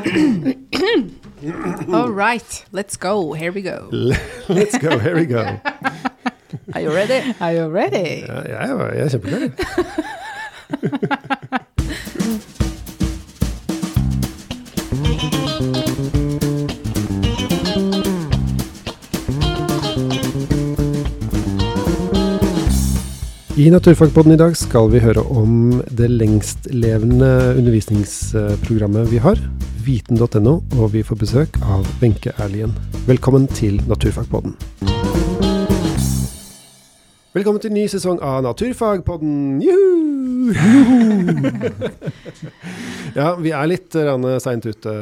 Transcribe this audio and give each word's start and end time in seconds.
All 1.92 2.10
right, 2.10 2.64
let's 2.72 2.96
go. 2.96 3.32
Here 3.32 3.52
we 3.52 3.62
go. 3.62 3.88
Let's 4.48 4.76
go, 4.78 4.98
here 4.98 5.14
we 5.14 5.26
go. 5.26 5.60
Are 6.74 6.80
you 6.80 6.90
ready? 6.92 7.34
Are 7.40 7.52
you 7.52 7.68
ready? 7.68 8.24
Ja, 8.26 8.42
jeg, 8.42 8.70
er- 8.70 8.94
jeg 8.94 9.04
er 9.04 9.08
kjempeklar. 9.18 11.36
I 23.60 23.66
Naturfagpodden 23.68 24.32
i 24.32 24.38
dag 24.40 24.54
skal 24.56 24.86
vi 24.88 25.02
høre 25.04 25.20
om 25.36 25.82
det 25.92 26.06
lengstlevende 26.08 27.28
undervisningsprogrammet 27.60 29.10
vi 29.12 29.20
har, 29.20 29.42
viten.no, 29.84 30.54
og 30.78 30.86
vi 30.94 31.04
får 31.04 31.20
besøk 31.20 31.60
av 31.60 31.84
Wenche 32.00 32.32
Erlien. 32.40 32.72
Velkommen 33.10 33.50
til 33.52 33.76
Naturfagpodden. 33.90 34.56
Velkommen 37.30 37.62
til 37.62 37.70
ny 37.70 37.84
sesong 37.86 38.16
av 38.26 38.40
Naturfagpodden. 38.42 39.60
Juhu! 39.62 40.50
ja, 43.20 43.28
vi 43.38 43.52
er 43.54 43.68
litt 43.70 43.94
seint 44.42 44.66
ute, 44.66 44.94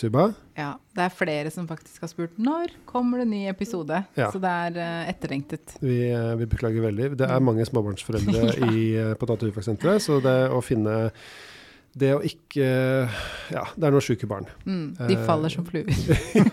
Suba. 0.00 0.30
Ja, 0.56 0.70
det 0.96 1.04
er 1.04 1.12
flere 1.12 1.52
som 1.52 1.66
faktisk 1.68 2.06
har 2.06 2.08
spurt 2.08 2.40
når 2.40 2.72
kommer 2.88 3.20
det 3.20 3.26
ny 3.28 3.42
episode. 3.50 4.00
Ja. 4.16 4.30
Så 4.32 4.40
det 4.40 4.54
er 4.70 4.80
eh, 4.86 5.10
etterlengtet. 5.12 5.76
Vi, 5.82 5.98
eh, 6.08 6.32
vi 6.40 6.48
beklager 6.48 6.86
veldig. 6.86 7.10
Det 7.20 7.28
er 7.28 7.44
mange 7.44 7.68
småbarnsforeldre 7.68 8.56
i, 8.72 8.86
eh, 8.96 9.12
på 9.20 9.28
Naturfagsenteret, 9.34 10.00
så 10.06 10.16
det 10.24 10.36
å 10.48 10.64
finne 10.64 10.96
Det 11.96 12.10
å 12.12 12.20
ikke 12.24 12.66
Ja, 13.54 13.62
det 13.72 13.86
er 13.88 13.94
noen 13.94 14.04
sjuke 14.04 14.28
barn. 14.28 14.44
Mm, 14.66 14.96
de 14.98 15.14
Eh, 15.16 15.22
faller 15.24 15.52
som 15.52 15.64
fluer. 15.64 15.88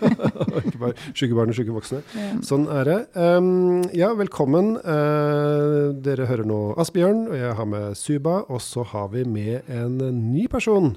ikke 0.64 0.80
bare 0.80 0.94
sjuke 1.12 1.36
barn 1.36 1.52
og 1.52 1.58
sjuke 1.58 1.74
voksne. 1.74 2.00
Ja. 2.16 2.30
Sånn 2.46 2.64
er 2.72 2.88
det. 2.88 2.98
Um, 3.12 3.82
ja, 3.92 4.12
velkommen. 4.16 4.78
Uh, 4.80 5.92
dere 6.00 6.30
hører 6.30 6.48
nå 6.48 6.60
Asbjørn, 6.80 7.26
og 7.28 7.36
jeg 7.36 7.58
har 7.60 7.68
med 7.68 7.98
Suba. 7.98 8.38
Og 8.48 8.62
så 8.64 8.86
har 8.94 9.10
vi 9.12 9.26
med 9.28 9.68
en 9.68 9.98
ny 10.32 10.46
person 10.48 10.94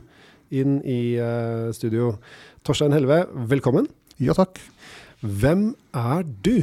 inn 0.48 0.80
i 0.88 1.18
uh, 1.20 1.74
studio. 1.76 2.14
Torstein 2.64 2.96
Helve, 2.96 3.26
velkommen. 3.52 3.90
Ja 4.24 4.38
takk. 4.38 4.62
Hvem 5.20 5.74
er 5.98 6.24
du? 6.46 6.62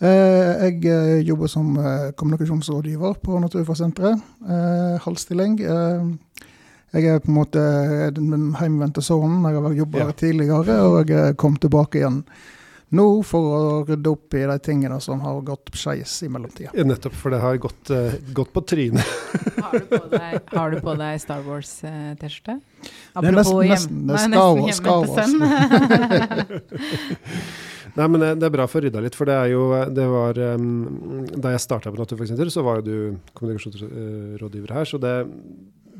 Eh, 0.00 0.70
jeg 0.80 1.26
jobber 1.28 1.50
som 1.50 1.74
kommunikasjonsrådgiver 2.16 3.18
på 3.20 3.40
Naturfagsenteret. 3.42 4.22
Eh, 4.48 4.96
halv. 5.04 5.18
Eh, 5.34 6.46
jeg 6.92 7.04
er 7.06 7.20
på 7.22 7.30
en 7.30 7.36
måte 7.36 7.60
den 8.16 8.54
hjemvendte 8.58 9.02
sønnen. 9.04 9.44
Jeg 9.46 9.62
har 9.62 9.76
jobba 9.82 9.98
Ja. 9.98 10.12
tidligere, 10.12 10.80
og 10.86 11.06
jeg 11.06 11.10
eh, 11.30 11.32
kom 11.38 11.56
tilbake 11.56 12.00
igjen 12.02 12.24
nå 12.90 13.04
for 13.22 13.38
å 13.54 13.86
rydde 13.86 14.10
opp 14.10 14.34
i 14.34 14.40
de 14.50 14.56
tingene 14.66 14.96
som 15.00 15.20
har 15.22 15.36
gått 15.46 15.70
skeis 15.78 16.16
i 16.26 16.28
mellomtida. 16.28 16.72
Ja, 16.74 16.82
nettopp, 16.82 17.14
for 17.14 17.30
det 17.30 17.38
har 17.38 17.54
gått, 17.62 17.86
uh, 17.94 18.16
gått 18.34 18.50
på 18.52 18.64
trynet. 18.66 19.06
Har, 19.62 19.76
du 19.78 19.86
på 19.92 20.00
deg, 20.10 20.40
har 20.50 20.70
du 20.74 20.80
på 20.82 20.94
deg 20.98 21.20
Star 21.22 21.44
Wars-T-skjorte? 21.46 22.56
Det 22.58 23.30
er 23.30 23.36
nesten- 23.36 23.70
nesten. 23.70 24.00
Det 24.08 24.14
er 24.18 24.24
Star 24.26 24.58
Wars- 24.58 24.80
Star 24.82 25.06
Nei, 27.94 28.06
men 28.10 28.20
det, 28.22 28.32
det 28.42 28.46
er 28.48 28.54
bra 28.58 28.66
for 28.70 28.80
å 28.80 28.84
rydde 28.88 29.02
litt, 29.06 29.14
for 29.18 29.30
det 29.30 29.36
er 29.38 29.52
jo 29.54 29.62
det 29.94 30.06
var, 30.10 30.38
um, 30.58 31.24
Da 31.38 31.54
jeg 31.54 31.62
starta 31.62 31.94
på 31.94 31.98
Naturfagsenteret, 32.02 32.50
så 32.54 32.64
var 32.66 32.80
jo 32.80 32.86
du 32.90 32.96
kommunikasjonsrådgiver 33.38 34.74
her. 34.80 34.84
Så 34.90 34.98
det, 35.02 35.14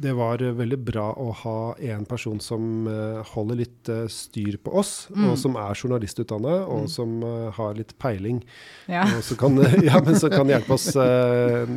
det 0.01 0.15
var 0.17 0.41
veldig 0.57 0.79
bra 0.87 1.11
å 1.21 1.29
ha 1.43 1.57
en 1.93 2.07
person 2.09 2.39
som 2.41 2.87
eh, 2.89 3.21
holder 3.35 3.61
litt 3.61 3.91
eh, 3.93 4.07
styr 4.11 4.57
på 4.65 4.73
oss, 4.81 4.93
Mm. 5.11 5.27
og 5.31 5.37
som 5.39 5.57
er 5.61 5.77
journalistutdanna, 5.77 6.55
og 6.67 6.87
Mm. 6.87 6.89
som 6.89 7.23
eh, 7.23 7.51
har 7.59 7.75
litt 7.77 7.93
peiling. 7.99 8.41
Ja. 8.89 9.05
Og 9.17 9.23
så 9.27 9.37
kan, 9.37 9.57
ja, 9.89 10.01
kan 10.01 10.49
hjelpe 10.49 10.73
oss 10.79 10.89
eh, 10.97 11.69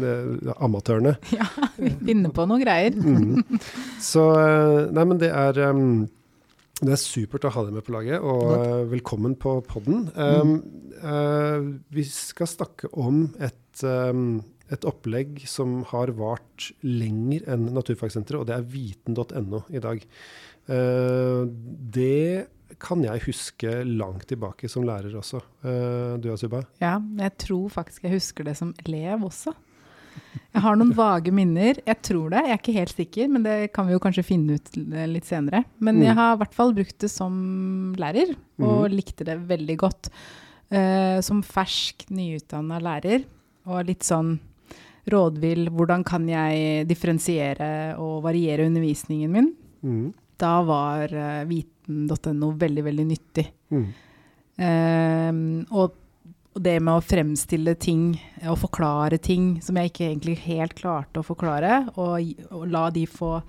amatørene. 0.57 1.17
ja, 1.39 1.47
vi 1.77 1.91
finner 1.99 2.31
på 2.31 2.47
noen 2.47 2.63
greier. 2.63 2.95
Mm. 2.95 3.43
Så 4.13 4.23
Nei, 4.93 5.03
men 5.07 5.19
det 5.19 5.31
er 5.31 5.59
um, 5.69 6.05
det 6.83 6.95
er 6.95 6.99
supert 6.99 7.45
å 7.47 7.51
ha 7.53 7.63
deg 7.67 7.75
med 7.77 7.85
på 7.85 7.93
laget, 7.95 8.23
og 8.23 8.49
eh, 8.57 8.79
velkommen 8.91 9.35
på 9.39 9.59
podden. 9.69 10.07
Um, 10.17 10.55
uh, 11.03 11.59
vi 11.93 12.03
skal 12.07 12.49
snakke 12.49 12.89
om 12.99 13.27
et, 13.39 13.83
um, 13.85 14.41
et 14.73 14.85
opplegg 14.89 15.43
som 15.49 15.81
har 15.91 16.11
vart 16.17 16.71
lenger 16.83 17.45
enn 17.53 17.69
Naturfagsenteret, 17.75 18.39
og 18.41 18.47
det 18.49 18.55
er 18.57 18.67
viten.no 18.73 19.63
i 19.73 19.81
dag. 19.83 20.03
Eh, 20.67 21.43
det 21.93 22.47
kan 22.83 23.03
jeg 23.05 23.21
huske 23.27 23.73
langt 23.85 24.25
tilbake 24.31 24.67
som 24.71 24.83
lærer 24.87 25.13
også. 25.19 25.41
Eh, 25.63 26.15
du 26.23 26.31
Asuba? 26.33 26.63
Ja, 26.81 26.97
jeg 27.19 27.35
tror 27.43 27.69
faktisk 27.71 28.07
jeg 28.07 28.15
husker 28.17 28.47
det 28.49 28.57
som 28.59 28.73
elev 28.85 29.27
også. 29.29 29.53
Jeg 30.53 30.61
har 30.61 30.75
noen 30.77 30.91
vage 30.93 31.31
minner. 31.33 31.79
Jeg 31.87 31.97
tror 32.05 32.29
det, 32.29 32.43
jeg 32.45 32.53
er 32.53 32.59
ikke 32.61 32.75
helt 32.75 32.93
sikker, 32.93 33.29
men 33.33 33.45
det 33.45 33.55
kan 33.73 33.87
vi 33.87 33.95
jo 33.95 34.01
kanskje 34.01 34.25
finne 34.27 34.59
ut 34.59 34.75
litt 35.09 35.25
senere. 35.25 35.63
Men 35.81 35.97
Mm. 35.97 36.03
jeg 36.05 36.15
har 36.19 36.33
i 36.35 36.37
hvert 36.43 36.53
fall 36.53 36.73
brukt 36.73 36.97
det 37.01 37.09
som 37.09 37.95
lærer, 37.97 38.35
og 38.59 38.89
Mhm. 38.89 38.95
likte 38.95 39.25
det 39.25 39.39
veldig 39.47 39.77
godt. 39.77 40.09
Eh, 40.71 41.19
som 41.21 41.41
fersk, 41.41 42.05
nyutdanna 42.09 42.79
lærer, 42.81 43.25
og 43.65 43.85
litt 43.85 44.01
sånn 44.01 44.39
rådvill. 45.09 45.67
Hvordan 45.73 46.05
kan 46.07 46.27
jeg 46.29 46.85
differensiere 46.89 47.95
og 48.01 48.21
variere 48.25 48.67
undervisningen 48.69 49.33
min? 49.33 49.49
Mm. 49.83 50.05
Da 50.39 50.53
var 50.65 51.11
uh, 51.11 51.43
viten.no 51.49 52.53
veldig, 52.59 52.85
veldig 52.87 53.09
nyttig. 53.09 53.49
Mm. 53.73 53.89
Uh, 54.63 55.35
og, 55.73 55.99
det 56.53 56.75
med 56.85 56.99
å 56.99 57.01
fremstille 57.01 57.73
ting 57.81 58.11
og 58.45 58.59
forklare 58.61 59.17
ting 59.17 59.55
som 59.65 59.73
jeg 59.79 59.89
ikke 59.89 60.03
egentlig 60.05 60.35
helt 60.43 60.75
klarte 60.77 61.17
å 61.17 61.25
forklare, 61.25 61.79
og, 61.97 62.43
og 62.53 62.67
la 62.69 62.83
de 62.93 63.07
få 63.09 63.39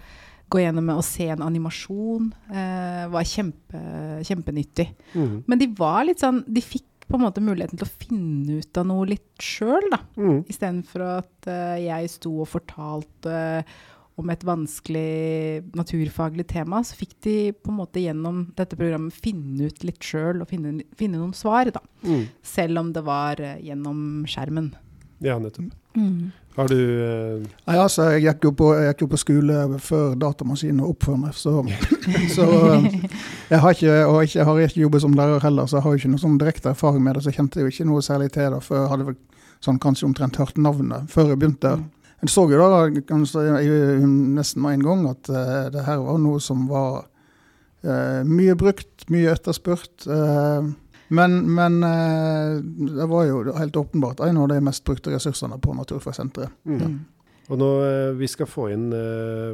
gå 0.54 0.62
gjennom 0.62 0.86
med 0.86 1.00
å 1.00 1.04
se 1.04 1.26
en 1.32 1.42
animasjon, 1.44 2.31
eh, 2.53 3.04
var 3.10 3.26
kjempe, 3.26 3.81
kjempenyttig. 4.28 4.86
Mm. 5.15 5.42
Men 5.47 5.60
de 5.60 5.69
var 5.76 6.04
litt 6.06 6.22
sånn 6.22 6.44
De 6.47 6.62
fikk 6.62 6.94
på 7.09 7.19
en 7.19 7.25
måte 7.25 7.42
muligheten 7.44 7.81
til 7.81 7.87
å 7.87 7.97
finne 8.04 8.60
ut 8.60 8.81
av 8.81 8.87
noe 8.88 9.09
litt 9.12 9.42
sjøl, 9.42 9.88
da. 9.92 10.00
Mm. 10.16 10.38
Istedenfor 10.50 11.04
at 11.06 11.50
uh, 11.50 11.75
jeg 11.81 12.12
sto 12.12 12.37
og 12.44 12.50
fortalte 12.50 13.65
om 14.15 14.31
et 14.31 14.44
vanskelig 14.47 15.65
naturfaglig 15.75 16.47
tema, 16.53 16.84
så 16.87 16.94
fikk 16.94 17.16
de 17.26 17.37
på 17.59 17.72
en 17.72 17.81
måte 17.81 18.03
gjennom 18.03 18.44
dette 18.54 18.78
programmet 18.78 19.16
finne 19.16 19.66
ut 19.66 19.82
litt 19.87 20.06
sjøl 20.06 20.44
og 20.44 20.50
finne, 20.53 20.84
finne 20.94 21.19
noen 21.19 21.34
svar, 21.34 21.72
da. 21.75 21.82
Mm. 22.06 22.28
Selv 22.47 22.84
om 22.84 22.94
det 22.94 23.04
var 23.06 23.42
uh, 23.42 23.56
gjennom 23.62 24.25
skjermen. 24.31 24.72
Ja, 25.25 25.38
nettopp. 25.42 25.72
Har 26.54 26.69
du 26.70 26.78
uh... 26.78 27.47
Nei, 27.66 27.75
altså, 27.75 28.04
jeg 28.15 28.22
gikk 28.28 28.47
jo 28.47 28.53
på, 28.54 28.69
jeg 28.78 28.92
gikk 28.92 29.04
jo 29.04 29.09
på 29.10 29.19
skole 29.19 29.56
før 29.82 30.12
datamaskinen 30.22 30.84
oppførte 30.87 31.19
meg, 31.25 31.34
så, 31.34 31.56
så 32.31 32.47
eh, 32.76 32.87
jeg 33.50 33.62
har 33.65 33.75
ikke, 33.75 33.97
og 34.06 34.20
ikke, 34.22 34.38
jeg 34.38 34.47
har 34.48 34.60
ikke 34.69 34.84
jobbet 34.84 35.03
som 35.03 35.16
lærer 35.19 35.42
heller, 35.42 35.66
så 35.66 35.81
jeg 35.81 35.87
har 35.87 35.97
jo 35.97 36.03
ikke 36.03 36.12
noe 36.12 36.22
sånn 36.22 36.38
direkte 36.38 36.70
erfaring 36.70 37.03
med 37.03 37.19
det, 37.19 37.25
så 37.25 37.32
jeg 37.32 37.41
kjente 37.41 37.65
jo 37.65 37.72
ikke 37.72 37.88
noe 37.91 38.04
særlig 38.06 38.31
til 38.37 38.54
det 38.54 38.62
før 38.62 38.81
jeg 38.81 38.92
hadde 38.92 39.09
vel 39.10 39.19
sånn 39.65 39.81
kanskje 39.82 40.06
omtrent 40.10 40.38
hørt 40.38 40.60
navnet 40.60 41.10
før 41.10 41.32
jeg 41.32 41.41
begynte. 41.42 41.75
Mm. 41.81 41.91
Jeg 42.25 42.32
så 42.32 42.47
jo 42.48 42.69
da 42.71 43.03
kanskje, 43.09 43.42
jeg 43.66 44.06
nesten 44.06 44.62
med 44.65 44.78
en 44.78 44.86
gang 44.86 45.03
at 45.10 45.28
uh, 45.32 45.66
det 45.75 45.82
her 45.88 46.00
var 46.06 46.22
noe 46.22 46.41
som 46.41 46.69
var 46.71 47.03
uh, 47.84 48.22
mye 48.25 48.54
brukt, 48.56 49.09
mye 49.12 49.34
etterspurt. 49.34 50.06
eh, 50.06 50.71
men, 51.14 51.41
men 51.54 51.80
eh, 51.86 52.60
det 52.98 53.08
var 53.10 53.26
jo 53.28 53.42
helt 53.56 53.76
åpenbart 53.80 54.22
en 54.26 54.41
av 54.42 54.48
de 54.52 54.60
mest 54.64 54.84
brukte 54.86 55.14
ressursene 55.14 55.58
på 55.62 55.75
Naturfagsenteret. 55.78 56.54
mm. 56.69 56.80
Ja. 56.84 56.94
Og 57.52 57.58
nå, 57.60 57.66
eh, 57.84 58.12
Vi 58.16 58.28
skal 58.30 58.48
få 58.48 58.70
inn 58.72 58.86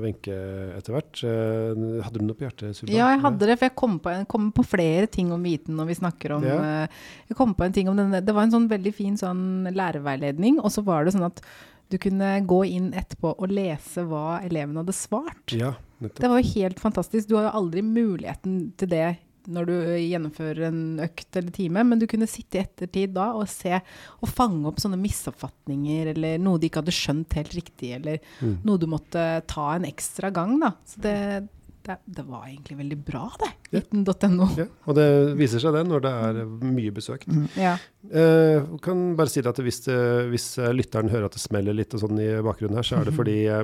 Wenche 0.02 0.30
uh, 0.30 0.76
etter 0.78 0.94
hvert. 0.94 1.22
Uh, 1.26 1.98
hadde 2.04 2.20
du 2.20 2.26
noe 2.26 2.38
på 2.38 2.46
hjertet? 2.46 2.76
Suba? 2.78 2.92
Ja, 2.94 3.08
jeg 3.10 3.22
hadde 3.24 3.48
det, 3.48 3.56
for 3.58 3.66
jeg 3.66 3.74
kom 3.80 3.96
på, 4.02 4.12
en, 4.12 4.28
kom 4.30 4.52
på 4.54 4.62
flere 4.62 5.08
ting 5.10 5.32
om 5.34 5.42
viten 5.42 5.74
når 5.78 5.88
vi 5.90 5.96
snakker 5.98 6.36
om 6.36 6.46
Ja. 6.46 6.60
uh, 6.60 7.00
Jeg 7.26 7.38
kom 7.40 7.56
på 7.58 7.66
en 7.66 7.74
ting 7.74 7.90
om 7.90 7.98
denne, 7.98 8.22
Det 8.22 8.36
var 8.36 8.46
en 8.46 8.54
sånn 8.54 8.70
veldig 8.70 8.94
fin 8.94 9.18
sånn 9.18 9.66
lærerveiledning, 9.74 10.60
og 10.62 10.70
så 10.70 10.84
var 10.86 11.04
det 11.04 11.16
sånn 11.16 11.26
at 11.26 11.42
du 11.90 11.98
kunne 11.98 12.46
gå 12.46 12.60
inn 12.70 12.92
etterpå 12.94 13.34
og 13.34 13.50
lese 13.50 14.04
hva 14.06 14.38
elevene 14.46 14.84
hadde 14.84 14.94
svart. 14.94 15.50
Ja, 15.50 15.72
nettopp. 15.98 16.22
Det 16.22 16.30
var 16.30 16.38
jo 16.38 16.52
helt 16.54 16.78
fantastisk. 16.78 17.26
Du 17.26 17.34
har 17.34 17.48
jo 17.48 17.56
aldri 17.58 17.82
muligheten 17.82 18.60
til 18.78 18.92
det 18.92 19.08
når 19.50 19.66
du 19.66 19.74
gjennomfører 19.98 20.68
en 20.68 20.80
økt 21.04 21.36
eller 21.36 21.50
time, 21.56 21.84
men 21.84 21.98
du 22.00 22.06
kunne 22.10 22.28
sitte 22.30 22.58
i 22.58 22.62
ettertid 22.64 23.12
da 23.16 23.30
og 23.36 23.48
se 23.50 23.74
og 23.76 24.28
fange 24.30 24.66
opp 24.70 24.80
sånne 24.82 24.98
misoppfatninger 25.00 26.12
eller 26.14 26.38
noe 26.42 26.58
de 26.62 26.70
ikke 26.70 26.82
hadde 26.82 26.94
skjønt 26.96 27.36
helt 27.38 27.54
riktig, 27.58 27.94
eller 27.98 28.18
Mm. 28.40 28.58
noe 28.64 28.78
du 28.78 28.86
måtte 28.86 29.24
ta 29.46 29.74
en 29.76 29.84
ekstra 29.88 30.30
gang. 30.32 30.58
Da. 30.60 30.72
Så 30.86 31.00
det, 31.04 31.48
det, 31.86 31.96
det 32.04 32.24
var 32.28 32.44
egentlig 32.48 32.76
veldig 32.78 32.96
bra, 33.06 33.22
det. 33.40 33.48
Viten.no. 33.70 34.46
Ja, 34.58 34.64
og 34.90 34.96
det 34.98 35.06
viser 35.38 35.62
seg 35.62 35.72
det 35.76 35.84
når 35.88 36.02
det 36.04 36.10
er 36.26 36.40
mye 36.66 36.92
besøkt. 36.92 37.28
Mm. 37.30 37.46
Ja. 37.56 37.76
Eh, 38.10 38.66
kan 38.82 39.02
bare 39.18 39.30
si 39.32 39.42
at 39.46 39.60
hvis, 39.62 39.78
eh, 39.92 40.26
hvis 40.32 40.46
lytteren 40.74 41.10
hører 41.12 41.28
at 41.28 41.36
det 41.36 41.42
smeller 41.42 41.76
litt 41.76 41.94
og 41.96 42.02
sånn 42.02 42.18
i 42.20 42.28
bakgrunnen 42.44 42.78
her, 42.80 42.86
så 42.88 42.98
er 43.00 43.08
det 43.10 43.14
fordi 43.20 43.36
eh, 43.46 43.62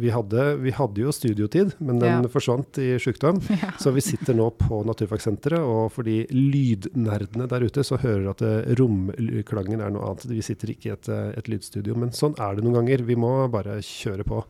vi, 0.00 0.10
hadde, 0.14 0.46
vi 0.64 0.72
hadde 0.74 1.04
jo 1.04 1.12
studiotid, 1.14 1.76
men 1.80 2.00
den 2.02 2.24
Ja. 2.26 2.30
forsvant 2.32 2.78
i 2.82 2.94
sykdom. 3.02 3.40
Så 3.82 3.90
vi 3.94 4.00
sitter 4.04 4.34
nå 4.38 4.48
på 4.58 4.80
Naturfagsenteret, 4.86 5.60
og 5.60 5.90
for 5.94 6.06
de 6.06 6.20
lydnerdene 6.30 7.46
der 7.50 7.64
ute, 7.66 7.84
så 7.86 7.98
hører 8.00 8.30
at 8.32 8.42
eh, 8.46 8.72
romklangen 8.78 9.82
er 9.84 9.92
noe 9.94 10.10
annet. 10.12 10.26
Vi 10.30 10.42
sitter 10.46 10.72
ikke 10.74 10.90
i 10.90 10.94
et, 10.94 11.08
eh, 11.12 11.30
et 11.38 11.50
lydstudio, 11.52 11.94
men 11.98 12.10
sånn 12.16 12.34
er 12.40 12.56
det 12.58 12.64
noen 12.66 12.80
ganger. 12.80 13.04
Vi 13.06 13.16
må 13.18 13.34
bare 13.52 13.78
kjøre 13.84 14.26
på. 14.26 14.42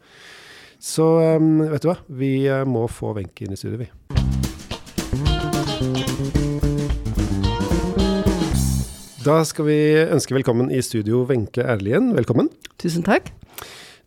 Så 0.84 1.04
eh, 1.22 1.40
vet 1.72 1.80
du 1.80 1.88
hva, 1.88 1.96
vi 2.12 2.44
eh, 2.44 2.64
må 2.68 2.84
få 2.92 3.14
Wenche 3.16 3.46
inn 3.46 3.54
i 3.54 3.56
studio, 3.56 3.80
vi. 3.80 3.88
Da 9.24 9.38
skal 9.48 9.64
vi 9.70 9.78
ønske 10.04 10.36
velkommen 10.36 10.68
i 10.68 10.82
studio 10.84 11.22
Wenche 11.30 11.64
Erlien. 11.64 12.12
Velkommen. 12.18 12.50
Tusen 12.76 13.06
takk. 13.06 13.32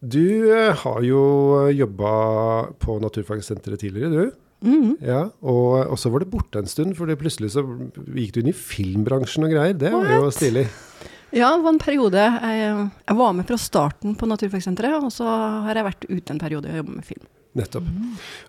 Du 0.06 0.54
eh, 0.54 0.78
har 0.84 1.02
jo 1.02 1.24
jobba 1.74 2.12
på 2.78 3.00
Naturfagsenteret 3.02 3.82
tidligere, 3.82 4.14
du. 4.14 4.44
Mhm. 4.68 4.94
Ja, 5.02 5.24
og, 5.42 5.82
og 5.82 5.98
så 5.98 6.14
var 6.14 6.22
det 6.22 6.30
borte 6.30 6.62
en 6.62 6.70
stund, 6.70 6.94
for 6.98 7.10
plutselig 7.18 7.56
så 7.58 7.66
gikk 8.14 8.38
du 8.38 8.44
inn 8.44 8.54
i 8.54 8.58
filmbransjen 8.58 9.50
og 9.50 9.58
greier. 9.58 9.74
Det 9.82 9.94
var 9.98 10.14
jo 10.14 10.30
stilig. 10.34 10.68
Ja, 11.36 11.50
det 11.58 11.64
var 11.64 11.74
en 11.74 11.82
periode. 11.82 12.22
Jeg, 12.24 12.90
jeg 13.04 13.18
var 13.20 13.34
med 13.36 13.48
fra 13.50 13.58
starten 13.60 14.16
på 14.16 14.30
Naturfagsenteret, 14.30 15.04
og 15.04 15.12
så 15.12 15.28
har 15.68 15.76
jeg 15.76 15.88
vært 15.90 16.08
ute 16.08 16.34
en 16.34 16.40
periode 16.40 16.72
og 16.72 16.80
jobbet 16.82 17.00
med 17.00 17.08
film. 17.08 17.26
Nettopp. 17.58 17.90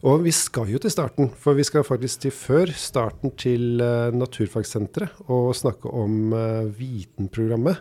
Og 0.06 0.22
vi 0.26 0.32
skal 0.36 0.70
jo 0.72 0.80
til 0.82 0.92
starten, 0.92 1.30
for 1.40 1.56
vi 1.58 1.66
skal 1.66 1.86
faktisk 1.86 2.26
til 2.26 2.34
før 2.34 2.72
starten 2.76 3.32
til 3.40 3.80
uh, 3.80 4.14
Naturfagsenteret 4.14 5.28
og 5.32 5.54
snakke 5.56 5.90
om 5.90 6.34
uh, 6.34 6.68
Vitenprogrammet. 6.76 7.80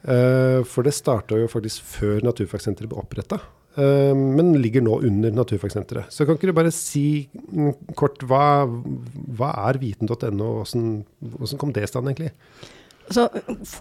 Uh, 0.00 0.62
for 0.64 0.86
det 0.86 0.94
starta 0.96 1.36
jo 1.40 1.50
faktisk 1.50 1.84
før 1.98 2.22
Naturfagsenteret 2.30 2.90
ble 2.90 3.00
oppretta. 3.02 3.40
men 3.80 4.48
ligger 4.58 4.82
nå 4.82 4.96
under 5.06 5.30
Naturfagsenteret. 5.30 6.10
Så 6.10 6.24
kan 6.26 6.34
ikke 6.34 6.48
du 6.50 6.52
bare 6.52 6.72
si 6.74 7.28
mm, 7.30 7.94
kort 7.96 8.18
hva, 8.26 8.66
hva 8.66 9.50
er 9.70 9.78
viten.no, 9.78 10.48
og 10.60 10.66
hvordan 10.66 11.60
kom 11.60 11.72
det 11.72 11.84
i 11.86 11.88
stand 11.88 12.10
egentlig? 12.10 12.32
Så 13.10 13.26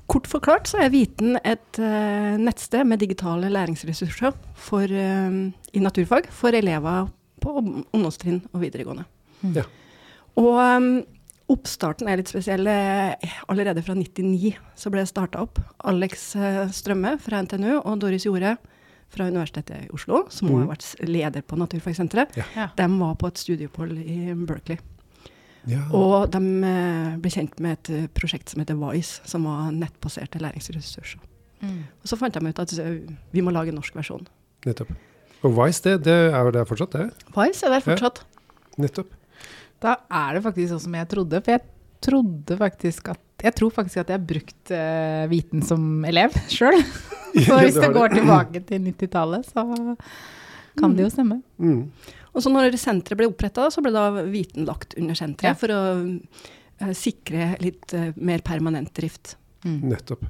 kort 0.10 0.28
forklart 0.30 0.70
så 0.72 0.82
er 0.82 0.94
Viten 0.94 1.38
et 1.44 1.80
uh, 1.82 2.34
nettsted 2.42 2.88
med 2.90 3.02
digitale 3.04 3.52
læringsressurser 3.54 4.34
for, 4.58 4.90
uh, 4.90 5.38
i 5.74 5.84
naturfag 5.84 6.32
for 6.34 6.56
elever 6.58 7.12
på 7.40 7.54
ungdomstrinn 7.60 8.42
og 8.52 8.64
videregående. 8.66 9.06
Ja. 9.56 9.64
Og 10.40 10.58
um, 10.58 10.90
oppstarten 11.50 12.10
er 12.10 12.20
litt 12.20 12.32
spesiell. 12.32 12.68
Allerede 12.68 13.84
fra 13.86 13.96
99 13.98 14.58
så 14.78 14.92
ble 14.92 15.06
det 15.06 15.12
starta 15.14 15.46
opp. 15.46 15.62
Alex 15.88 16.34
Strømme 16.76 17.16
fra 17.22 17.40
NTNU 17.46 17.80
og 17.80 17.96
Doris 18.02 18.28
Jorde 18.28 18.58
fra 19.10 19.26
Universitetet 19.26 19.88
i 19.88 19.90
Oslo, 19.94 20.26
som 20.30 20.50
mm. 20.50 20.56
har 20.60 20.70
vært 20.74 20.88
leder 21.10 21.46
på 21.46 21.58
Naturfagsenteret, 21.58 22.38
Ja. 22.56 22.70
de 22.76 22.88
var 23.00 23.16
på 23.18 23.32
et 23.32 23.42
studieopphold 23.42 23.98
i 23.98 24.20
Berkeley. 24.46 24.78
Ja. 25.68 25.82
Og 25.96 26.30
de 26.32 26.40
eh, 26.70 27.18
ble 27.20 27.32
kjent 27.34 27.60
med 27.64 27.78
et 27.78 27.92
eh, 27.94 28.08
prosjekt 28.16 28.52
som 28.52 28.62
heter 28.64 28.78
VICE, 28.80 29.26
som 29.28 29.48
var 29.50 29.74
nettbaserte 29.76 30.42
læringsressurser. 30.42 31.22
Mm. 31.60 31.84
Og 32.00 32.08
så 32.08 32.16
fant 32.20 32.36
de 32.36 32.48
ut 32.48 32.62
at 32.64 32.74
eh, 32.80 33.00
vi 33.36 33.44
må 33.44 33.52
lage 33.56 33.74
en 33.74 33.80
norsk 33.82 33.98
versjon. 33.98 34.28
Nettopp. 34.68 34.94
Og 35.44 35.56
Vice, 35.56 35.84
det, 35.86 36.04
det 36.08 36.18
er 36.30 36.40
jo 36.44 36.54
der 36.56 36.68
fortsatt, 36.68 36.96
det? 36.96 37.28
VICE 37.36 37.68
er 37.68 37.76
der 37.76 37.86
fortsatt. 37.86 38.24
Nettopp. 38.80 39.12
Da 39.84 39.96
er 40.12 40.36
det 40.36 40.44
faktisk 40.48 40.74
sånn 40.74 40.86
som 40.88 40.98
jeg 41.00 41.10
trodde. 41.12 41.40
For 41.44 41.56
jeg 41.56 41.66
trodde 42.04 42.60
faktisk 42.60 43.12
at 43.16 43.26
Jeg 43.40 43.56
tror 43.56 43.72
faktisk 43.72 44.02
at 44.02 44.10
jeg 44.12 44.20
har 44.20 44.26
brukt 44.28 44.72
uh, 44.76 45.24
viten 45.32 45.62
som 45.64 46.04
elev 46.04 46.34
sjøl. 46.52 46.76
Så 47.32 47.60
hvis 47.62 47.78
Ja, 47.78 47.86
det 47.86 47.94
går 47.96 48.12
tilbake 48.12 48.60
til 48.68 48.82
90-tallet, 48.84 49.48
så 49.48 49.64
kan 50.76 50.96
det 50.98 51.06
jo 51.06 51.12
stemme. 51.14 51.38
Mm. 51.56 51.86
Og 52.40 52.46
så 52.46 52.52
når 52.54 52.78
senteret 52.80 53.20
ble 53.20 53.28
oppretta, 53.28 53.66
så 53.74 53.84
ble 53.84 53.92
da 53.92 54.06
Viten 54.32 54.64
lagt 54.70 54.96
under 54.96 55.18
senteret 55.20 55.52
Ja. 55.52 55.58
for 55.60 55.74
å 55.76 55.82
eh, 56.80 56.94
sikre 56.96 57.52
litt 57.60 57.92
eh, 57.94 58.14
mer 58.16 58.40
permanent 58.48 58.94
drift. 58.96 59.36
Mm. 59.66 59.80
Nettopp. 59.92 60.22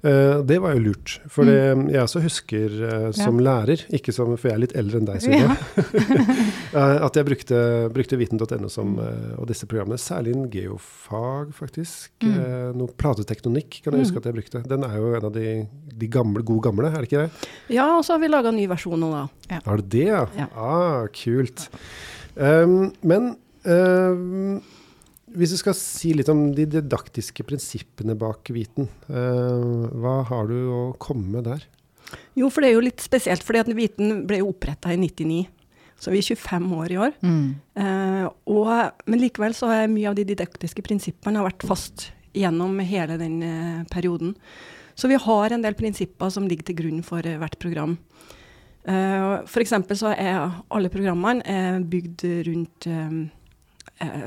Uh, 0.00 0.40
det 0.48 0.56
var 0.62 0.72
jo 0.72 0.80
lurt. 0.86 1.18
For 1.28 1.44
det, 1.44 1.56
jeg 1.92 2.00
også 2.00 2.22
husker 2.24 2.76
uh, 2.80 3.08
som 3.12 3.36
lærer, 3.42 3.82
ikke 3.92 4.14
som, 4.16 4.30
for 4.38 4.48
jeg 4.48 4.56
er 4.56 4.62
litt 4.62 4.72
eldre 4.78 5.00
enn 5.02 5.08
deg, 5.10 5.18
Silje, 5.20 5.50
ja. 5.50 6.84
at 7.06 7.18
jeg 7.18 7.26
brukte, 7.28 7.58
brukte 7.92 8.16
viten.no 8.20 8.70
som, 8.72 8.94
eh, 9.02 9.34
og 9.36 9.50
disse 9.50 9.68
programmene. 9.68 9.98
Særlig 10.00 10.32
innen 10.32 10.48
geofag, 10.54 11.52
faktisk. 11.56 12.14
Mm. 12.24 12.32
Eh, 12.32 12.70
noe 12.80 12.94
platetektonikk 12.96 13.80
kan 13.84 13.92
jeg 13.98 14.06
huske 14.06 14.16
Mm. 14.16 14.22
at 14.22 14.30
jeg 14.30 14.38
brukte. 14.38 14.62
Den 14.70 14.84
er 14.88 14.96
jo 14.96 15.12
en 15.18 15.28
av 15.28 15.34
de, 15.36 15.66
de 16.00 16.08
gamle, 16.08 16.42
gode 16.46 16.64
gamle, 16.70 16.88
er 16.88 17.02
det 17.04 17.10
ikke 17.10 17.26
det? 17.26 17.52
Ja, 17.76 17.90
og 17.98 18.04
så 18.06 18.14
har 18.16 18.24
vi 18.24 18.32
laga 18.32 18.48
en 18.54 18.56
ny 18.56 18.66
versjon 18.70 19.00
nå, 19.00 19.10
da. 19.12 19.60
Har 19.66 19.76
du 19.82 19.86
det, 19.98 20.06
ja? 20.08 20.24
Ja. 20.38 20.48
Ah, 20.56 21.06
kult. 21.12 21.68
Um, 22.36 22.92
men 23.02 23.34
um, 23.66 24.60
hvis 25.36 25.54
du 25.54 25.58
skal 25.60 25.76
si 25.78 26.14
litt 26.16 26.30
om 26.32 26.48
de 26.56 26.66
didaktiske 26.68 27.44
prinsippene 27.46 28.16
bak 28.18 28.50
viten, 28.54 28.88
uh, 29.10 29.86
hva 30.00 30.20
har 30.30 30.50
du 30.50 30.56
å 30.74 30.80
komme 31.02 31.36
med 31.36 31.46
der? 31.50 31.66
Jo, 32.38 32.48
for 32.50 32.62
det 32.62 32.70
er 32.70 32.78
jo 32.78 32.84
litt 32.84 33.02
spesielt, 33.02 33.44
fordi 33.46 33.62
at 33.62 33.72
Viten 33.76 34.24
ble 34.26 34.40
jo 34.40 34.50
oppretta 34.50 34.92
i 34.94 34.98
99. 35.00 35.44
Så 36.00 36.12
vi 36.14 36.22
er 36.22 36.26
25 36.32 36.68
år 36.78 36.92
i 36.94 36.98
år. 37.04 37.16
Mm. 37.20 37.48
Eh, 37.82 38.26
og, 38.50 38.70
men 39.10 39.20
likevel 39.20 39.54
så 39.56 39.68
har 39.68 39.90
mye 39.92 40.08
av 40.08 40.16
de 40.16 40.24
didaktiske 40.30 40.82
prinsippene 40.86 41.38
har 41.38 41.50
vært 41.50 41.66
fast 41.68 42.08
gjennom 42.36 42.78
hele 42.86 43.18
den 43.20 43.42
eh, 43.44 43.82
perioden. 43.92 44.32
Så 44.96 45.10
vi 45.10 45.20
har 45.20 45.52
en 45.52 45.64
del 45.64 45.76
prinsipper 45.76 46.32
som 46.32 46.48
ligger 46.48 46.70
til 46.70 46.78
grunn 46.80 47.04
for 47.04 47.26
eh, 47.26 47.38
hvert 47.40 47.58
program. 47.60 47.98
Uh, 48.80 49.44
F.eks. 49.44 49.74
så 50.00 50.14
er 50.14 50.38
alle 50.72 50.88
programmene 50.88 51.44
eh, 51.44 51.76
bygd 51.84 52.22
rundt 52.46 52.86
eh, 52.88 52.96
eh, 52.96 53.18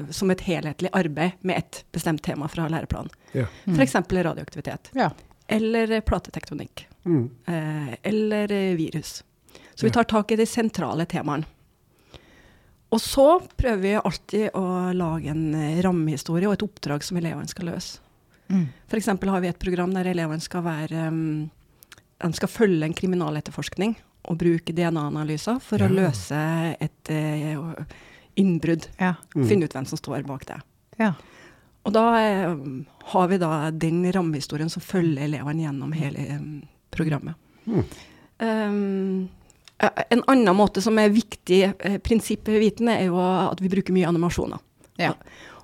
som 0.10 0.32
et 0.32 0.42
helhetlig 0.42 0.90
arbeid 0.94 1.32
med 1.42 1.58
ett 1.58 1.86
bestemt 1.92 2.24
tema 2.24 2.48
fra 2.48 2.68
læreplanen. 2.70 3.10
Ja. 3.32 3.46
Mm. 3.66 3.80
F.eks. 3.80 3.96
radioaktivitet. 4.12 4.90
Ja. 4.94 5.12
Eller 5.48 5.92
eh, 5.92 6.02
platetektonikk. 6.02 6.88
Mm. 7.06 7.30
Eh, 7.48 7.96
eller 8.04 8.52
eh, 8.52 8.76
virus. 8.76 9.24
Så 9.76 9.86
vi 9.86 9.92
tar 9.92 10.04
tak 10.04 10.32
i 10.32 10.36
de 10.36 10.46
sentrale 10.46 11.06
temaene. 11.06 11.46
Og 12.94 13.02
så 13.02 13.40
prøver 13.58 13.82
vi 13.82 13.94
alltid 13.98 14.50
å 14.54 14.92
lage 14.94 15.32
en 15.34 15.48
eh, 15.58 15.82
rammehistorie 15.82 16.48
og 16.48 16.54
et 16.60 16.66
oppdrag 16.68 17.04
som 17.04 17.18
elevene 17.18 17.50
skal 17.50 17.72
løse. 17.72 18.00
Mm. 18.54 18.68
F.eks. 18.88 19.08
har 19.08 19.42
vi 19.42 19.50
et 19.50 19.60
program 19.60 19.94
der 19.96 20.12
elevene 20.12 20.44
skal 20.44 20.62
være 20.68 21.08
um, 21.10 21.50
skal 22.38 22.52
følge 22.52 22.86
en 22.86 22.94
kriminaletterforskning 22.94 23.96
og 24.30 24.38
bruke 24.40 24.76
DNA-analyser 24.76 25.58
for 25.64 25.82
Ja. 25.82 25.90
å 25.90 25.96
løse 25.98 26.40
et 26.80 27.10
eh, 27.12 27.58
innbrudd. 28.40 28.88
Ja. 28.98 29.16
Mm. 29.36 29.48
Finne 29.50 29.68
ut 29.68 29.76
hvem 29.76 29.88
som 29.90 30.00
står 30.00 30.26
bak 30.28 30.48
det. 30.50 30.60
ja. 31.02 31.14
Og 31.84 31.92
da 31.92 32.04
eh, 32.16 32.58
har 33.12 33.28
vi 33.28 33.40
da 33.42 33.54
den 33.72 34.06
rammehistorien 34.16 34.72
som 34.72 34.84
følger 34.84 35.26
elevene 35.26 35.66
gjennom 35.66 35.96
hele 35.96 36.28
eh, 36.32 36.44
programmet. 36.96 37.36
Mm. 37.68 37.84
Um, 38.44 39.30
en 39.84 40.24
annen 40.32 40.56
måte 40.56 40.82
som 40.84 40.96
er 41.00 41.12
viktig 41.12 41.60
eh, 41.68 41.98
prinsipp 42.04 42.48
ved 42.48 42.64
viten, 42.64 42.92
er 42.92 43.10
jo 43.10 43.20
at 43.20 43.60
vi 43.60 43.72
bruker 43.72 43.96
mye 43.96 44.08
animasjoner. 44.08 44.64
Ja. 45.02 45.12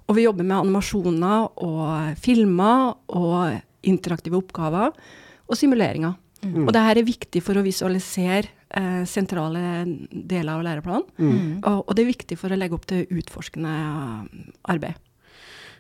Og 0.10 0.18
vi 0.18 0.26
jobber 0.26 0.44
med 0.44 0.58
animasjoner 0.58 1.48
og 1.64 2.20
filmer 2.20 2.98
og 3.16 3.88
interaktive 3.88 4.42
oppgaver 4.42 4.92
og 4.92 5.58
simuleringer. 5.58 6.18
Mm. 6.44 6.66
Og 6.66 6.74
det 6.76 6.84
her 6.84 7.00
er 7.00 7.08
viktig 7.08 7.44
for 7.46 7.60
å 7.60 7.64
visualisere 7.64 8.59
eh, 8.70 9.04
sentrale 9.10 9.84
deler 10.10 10.56
av 10.56 10.66
læreplanen. 10.66 11.06
Mm. 11.18 11.52
Og, 11.64 11.84
og 11.86 11.94
det 11.96 12.04
er 12.04 12.12
viktig 12.14 12.40
for 12.40 12.54
å 12.54 12.60
legge 12.60 12.78
opp 12.78 12.88
til 12.90 13.06
utforskende 13.20 13.76
eh, 13.76 14.50
arbeid. 14.74 15.00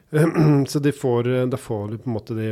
Så 0.71 0.79
de 0.81 0.91
får, 0.95 1.27
da 1.51 1.57
får 1.57 1.91
du 1.91 1.97
på 2.01 2.09
en 2.09 2.15
måte 2.15 2.33
det, 2.33 2.49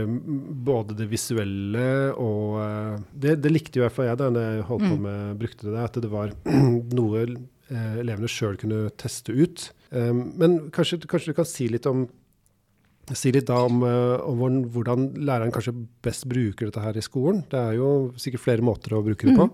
både 0.68 0.94
det 1.00 1.08
visuelle 1.10 1.88
og 2.14 2.60
eh, 2.62 3.00
det, 3.14 3.40
det 3.42 3.54
likte 3.54 3.80
i 3.80 3.86
hvert 3.86 3.96
fall 3.96 4.12
jeg 4.12 4.20
da 4.22 4.30
jeg 4.36 4.68
holdt 4.70 4.86
på 4.86 4.94
Mm. 4.98 5.02
med, 5.08 5.40
brukte 5.42 5.72
det, 5.72 5.88
at 5.88 5.98
det 6.04 6.12
var 6.12 6.36
noe 7.00 7.24
eh, 7.26 7.98
elevene 8.04 8.30
sjøl 8.30 8.60
kunne 8.62 8.88
teste 9.02 9.34
ut. 9.34 9.72
Um, 9.90 10.34
men 10.36 10.58
kanskje, 10.76 11.00
kanskje 11.08 11.32
du 11.32 11.38
kan 11.38 11.48
si 11.48 11.70
litt 11.72 11.88
om 11.90 12.08
Si 13.16 13.32
litt 13.32 13.48
da 13.48 13.62
om, 13.64 13.78
eh, 13.88 14.20
om 14.28 14.66
hvordan, 14.68 15.14
læreren 15.24 15.54
kanskje 15.56 15.72
best 16.04 16.26
bruker 16.28 16.68
dette 16.68 16.82
her 16.84 16.98
i 17.00 17.04
skolen. 17.06 17.46
Det 17.48 17.56
er 17.56 17.78
jo 17.78 18.12
sikkert 18.20 18.44
flere 18.44 18.66
måter 18.68 18.98
å 18.98 19.00
bruke 19.06 19.30
det 19.30 19.36
på. 19.38 19.46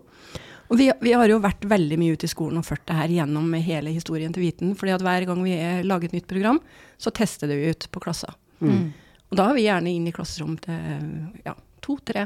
Og 0.74 0.80
vi, 0.80 0.88
vi 1.06 1.12
har 1.14 1.30
jo 1.30 1.38
vært 1.44 1.62
veldig 1.70 1.98
mye 2.02 2.16
ute 2.18 2.26
i 2.26 2.32
skolen 2.32 2.58
og 2.58 2.66
ført 2.66 2.82
det 2.90 2.96
her 2.98 3.12
gjennom 3.14 3.52
hele 3.62 3.92
historien 3.94 4.34
til 4.34 4.42
Viten. 4.42 4.72
fordi 4.80 4.94
at 4.96 5.04
hver 5.06 5.26
gang 5.30 5.44
vi 5.46 5.52
er- 5.54 5.84
lager 5.86 6.10
et 6.10 6.16
nytt 6.18 6.28
program, 6.28 6.60
så 6.98 7.12
tester 7.14 7.48
det 7.52 7.58
vi 7.60 7.70
ut 7.70 7.88
på 7.94 8.02
klasser. 8.02 8.34
Mm. 8.60 8.92
Og 9.32 9.38
da 9.38 9.50
er 9.50 9.54
vi 9.54 9.68
gjerne 9.68 9.92
inn 9.94 10.08
i 10.10 10.12
klasserom 10.16 10.56
til 10.60 11.44
ja, 11.46 11.54
to-tre. 11.82 12.26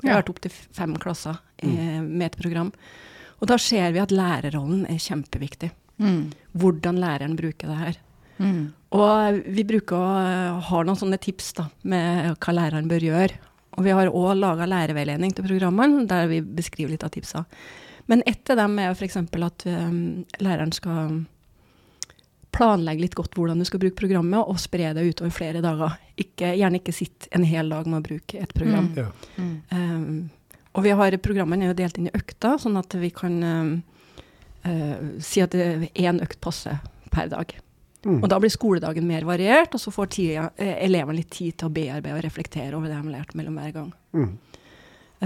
Vi 0.00 0.08
har 0.08 0.16
Ja. 0.16 0.22
vært 0.22 0.30
opp 0.30 0.40
til 0.40 0.50
fem 0.72 0.96
klasser 0.96 1.38
eh, 1.58 2.00
med 2.00 2.26
et 2.32 2.36
program. 2.40 2.72
Og 3.42 3.48
da 3.48 3.56
ser 3.58 3.92
vi 3.92 3.98
at 4.00 4.10
lærerrollen 4.10 4.86
er 4.88 4.96
kjempeviktig. 4.96 5.70
Mm. 6.00 6.32
Hvordan 6.56 6.98
læreren 7.00 7.36
bruker 7.36 7.68
det 7.68 7.76
her. 7.76 7.96
Mm. 8.38 8.72
Og 8.92 9.42
vi 9.52 9.64
bruker 9.64 9.96
å 9.96 10.60
ha 10.60 10.82
noen 10.84 10.96
sånne 10.96 11.18
tips 11.20 11.52
da, 11.54 11.68
med 11.84 12.36
hva 12.38 12.52
læreren 12.54 12.88
bør 12.88 13.00
gjøre. 13.04 13.36
Og 13.76 13.84
vi 13.84 13.92
har 13.92 14.08
òg 14.08 14.36
laga 14.38 14.68
lærerveiledning 14.68 15.34
til 15.36 15.46
programmene, 15.46 16.06
der 16.08 16.28
vi 16.30 16.40
beskriver 16.40 16.94
litt 16.94 17.04
av 17.04 17.12
tipsa. 17.14 17.44
Men 18.06 18.22
ett 18.26 18.48
av 18.50 18.60
dem 18.60 18.78
er 18.80 18.94
f.eks. 18.94 19.18
at 19.18 19.66
um, 19.66 19.98
læreren 20.40 20.72
skal 20.72 21.24
planlegge 22.56 23.04
litt 23.04 23.16
godt 23.18 23.36
hvordan 23.36 23.60
du 23.60 23.66
skal 23.68 23.82
bruke 23.82 23.98
programmet, 23.98 24.40
og 24.40 24.60
spre 24.62 24.94
det 24.96 25.04
utover 25.10 25.34
flere 25.34 25.60
dager. 25.64 25.98
Ikke, 26.16 26.54
gjerne 26.56 26.80
ikke 26.80 26.94
sitte 26.96 27.28
en 27.36 27.44
hel 27.44 27.68
dag 27.72 27.88
med 27.90 28.00
å 28.00 28.06
bruke 28.06 28.40
et 28.40 28.54
program. 28.56 28.88
Ja. 28.96 29.10
Mm. 29.36 29.52
Um, 29.74 30.56
og 30.76 30.84
vi 30.84 30.94
har, 30.96 31.18
programmene 31.24 31.66
er 31.66 31.72
jo 31.72 31.78
delt 31.82 32.00
inn 32.00 32.08
i 32.08 32.16
økter, 32.16 32.56
sånn 32.60 32.78
at 32.80 32.96
vi 33.00 33.10
kan 33.12 33.36
um, 33.42 33.70
uh, 34.64 34.96
si 35.24 35.44
at 35.44 35.56
én 35.56 36.22
økt 36.24 36.40
passer 36.44 36.80
per 37.12 37.32
dag. 37.32 37.52
Mm. 38.06 38.20
Og 38.22 38.28
da 38.30 38.38
blir 38.38 38.52
skoledagen 38.54 39.06
mer 39.08 39.24
variert, 39.26 39.74
og 39.74 39.82
så 39.82 39.90
får 39.90 40.10
tida, 40.14 40.48
eh, 40.62 40.76
elevene 40.86 41.18
litt 41.18 41.32
tid 41.34 41.56
til 41.58 41.66
å 41.68 41.74
bearbeide 41.74 42.20
og 42.20 42.22
reflektere 42.22 42.76
over 42.78 42.86
det 42.86 42.94
de 42.94 43.02
har 43.02 43.16
lært 43.18 43.34
mellom 43.34 43.56
hver 43.58 43.72
gang. 43.74 43.88
Mm. 44.14 44.28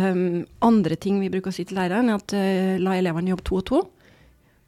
Um, 0.00 0.46
andre 0.62 0.96
ting 0.96 1.18
vi 1.20 1.28
bruker 1.28 1.50
å 1.50 1.54
si 1.54 1.64
til 1.66 1.76
læreren, 1.76 2.08
er 2.08 2.20
at 2.20 2.32
uh, 2.32 2.76
la 2.80 2.94
elevene 2.96 3.32
jobbe 3.34 3.44
to 3.44 3.58
og 3.58 3.66
to. 3.68 3.80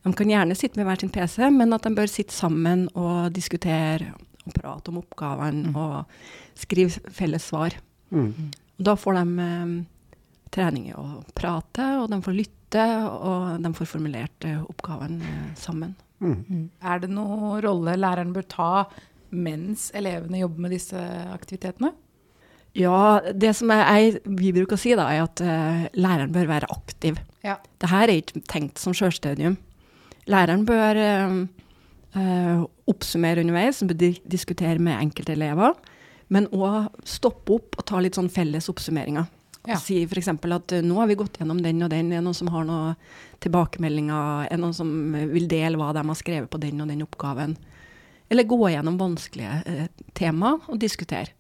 De 0.03 0.13
kan 0.19 0.33
gjerne 0.33 0.57
sitte 0.59 0.77
med 0.81 0.89
hver 0.89 1.01
sin 1.01 1.13
PC, 1.15 1.39
men 1.55 1.73
at 1.73 1.87
de 1.87 1.95
bør 1.95 2.11
sitte 2.11 2.35
sammen 2.35 2.89
og 2.99 3.33
diskutere 3.33 4.11
og 4.43 4.53
prate 4.57 4.91
om 4.91 4.99
oppgavene 4.99 5.71
Mm. 5.71 5.77
og 5.79 6.59
skrive 6.59 6.91
felles 7.15 7.45
svar. 7.47 7.77
Mm. 8.11 8.51
Og 8.79 8.85
da 8.91 8.97
får 8.99 9.15
de 9.21 9.47
um, 9.63 9.87
trening 10.51 10.89
i 10.91 10.97
å 10.99 11.23
prate, 11.39 11.87
og 12.03 12.11
de 12.11 12.19
får 12.21 12.35
lytte, 12.37 12.87
og 13.09 13.63
de 13.63 13.73
får 13.79 13.87
formulert 13.87 14.45
uh, 14.51 14.65
oppgaven 14.69 15.21
uh, 15.23 15.55
sammen. 15.55 15.95
Mm. 16.23 16.69
Er 16.79 17.03
det 17.03 17.11
noen 17.11 17.59
rolle 17.65 17.97
læreren 17.99 18.33
bør 18.35 18.47
ta 18.47 18.71
mens 19.33 19.89
elevene 19.97 20.43
jobber 20.43 20.67
med 20.67 20.75
disse 20.77 21.01
aktivitetene? 21.33 21.93
Ja, 22.79 23.21
det 23.37 23.53
som 23.59 23.73
jeg, 23.75 24.23
vi 24.25 24.53
bruker 24.57 24.79
å 24.79 24.81
si, 24.81 24.95
da, 24.97 25.11
er 25.13 25.27
at 25.27 25.43
uh, 25.45 25.83
læreren 25.93 26.33
bør 26.33 26.49
være 26.49 26.71
aktiv. 26.73 27.19
Ja. 27.45 27.59
Dette 27.83 27.99
er 27.99 28.15
ikke 28.15 28.41
tenkt 28.49 28.81
som 28.81 28.95
selvstudium. 28.97 29.59
Læreren 30.31 30.65
bør 30.69 31.01
uh, 31.03 31.35
uh, 32.17 32.63
oppsummere 32.89 33.45
underveis, 33.45 33.83
diskutere 34.25 34.81
med 34.81 34.97
enkelte 34.97 35.37
elever, 35.37 35.77
men 36.33 36.49
òg 36.57 36.89
stoppe 37.05 37.59
opp 37.59 37.77
og 37.77 37.87
ta 37.91 38.01
litt 38.01 38.17
sånn 38.17 38.33
felles 38.33 38.71
oppsummeringer. 38.73 39.29
Ja. 39.67 39.77
Og 39.77 39.83
Si 39.85 40.01
f.eks. 40.05 40.29
at 40.29 40.73
eh, 40.73 40.83
nå 40.83 40.97
har 40.99 41.07
vi 41.07 41.15
gått 41.21 41.39
gjennom 41.39 41.61
den 41.63 41.83
og 41.87 41.91
den, 41.93 42.09
er 42.13 42.19
det 42.19 42.25
noen 42.27 42.35
som 42.35 42.49
har 42.51 42.65
noen 42.67 42.97
tilbakemeldinger, 43.45 44.47
er 44.49 44.57
det 44.57 44.63
noen 44.63 44.75
som 44.75 44.91
vil 45.33 45.47
dele 45.51 45.79
hva 45.79 45.93
de 45.95 46.03
har 46.09 46.19
skrevet 46.19 46.51
på 46.51 46.59
den 46.63 46.81
og 46.83 46.89
den 46.91 47.05
oppgaven? 47.05 47.57
Eller 48.33 48.47
gå 48.49 48.59
gjennom 48.73 48.97
vanskelige 48.99 49.63
eh, 49.69 49.89
tema 50.19 50.55
og 50.67 50.79
diskutere. 50.83 51.35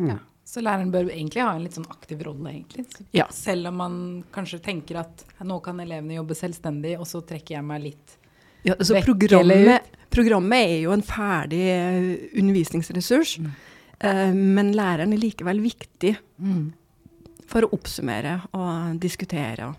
Mm. 0.00 0.08
Ja. 0.14 0.18
Så 0.52 0.60
læreren 0.64 0.90
bør 0.92 1.06
egentlig 1.12 1.40
ha 1.44 1.52
en 1.54 1.62
litt 1.64 1.76
sånn 1.78 1.86
aktiv 1.92 2.20
rolle, 2.26 2.50
egentlig. 2.50 2.86
Så 2.90 3.04
Ja. 3.14 3.26
Selv 3.32 3.68
om 3.70 3.76
man 3.78 3.94
kanskje 4.34 4.58
tenker 4.64 4.98
at 5.00 5.22
nå 5.46 5.60
kan 5.64 5.78
elevene 5.80 6.16
jobbe 6.18 6.34
selvstendig, 6.36 6.96
og 6.98 7.06
så 7.08 7.22
trekker 7.24 7.56
jeg 7.60 7.64
meg 7.68 7.82
litt 7.86 8.18
Ja, 8.66 8.74
så 8.78 8.94
Vekk 8.94 9.08
eller 9.08 9.16
programmet, 9.18 9.94
programmet 10.10 10.68
er 10.68 10.80
jo 10.84 10.92
en 10.94 11.02
ferdig 11.02 11.62
eh, 11.66 12.28
undervisningsressurs, 12.38 13.38
Mm. 13.42 13.50
eh, 14.00 14.32
men 14.34 14.72
læreren 14.74 15.12
er 15.14 15.18
likevel 15.18 15.60
viktig 15.62 16.16
for 17.52 17.66
å 17.66 17.72
oppsummere 17.76 18.38
og 18.56 18.98
diskutere. 19.02 19.72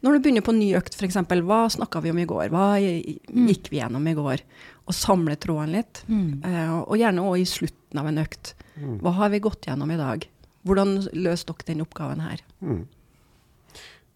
Når 0.00 0.16
du 0.16 0.22
begynner 0.24 0.44
på 0.46 0.54
ny 0.56 0.70
økt, 0.78 0.94
f.eks., 0.96 1.18
hva 1.44 1.58
snakka 1.68 2.00
vi 2.00 2.12
om 2.14 2.18
i 2.22 2.24
går? 2.28 2.48
Hva 2.48 2.68
Mm. 2.80 3.48
gikk 3.50 3.68
vi 3.68 3.80
gjennom 3.82 4.06
i 4.08 4.14
går? 4.16 4.40
Og 4.88 4.94
samle 4.96 5.36
tråden 5.36 5.74
litt. 5.76 6.02
Eh, 6.08 6.70
og 6.80 6.96
gjerne 6.96 7.20
òg 7.20 7.42
i 7.42 7.44
slutten 7.44 8.00
av 8.00 8.06
en 8.08 8.22
økt. 8.24 8.54
Mm. 8.80 8.98
Hva 9.04 9.12
har 9.18 9.28
vi 9.30 9.40
gått 9.44 9.68
gjennom 9.68 9.92
i 9.92 9.98
dag? 10.00 10.24
Hvordan 10.64 10.96
løste 11.12 11.52
dere 11.52 11.66
den 11.74 11.84
oppgaven 11.84 12.20
her? 12.24 12.40
Mm. 12.62 12.86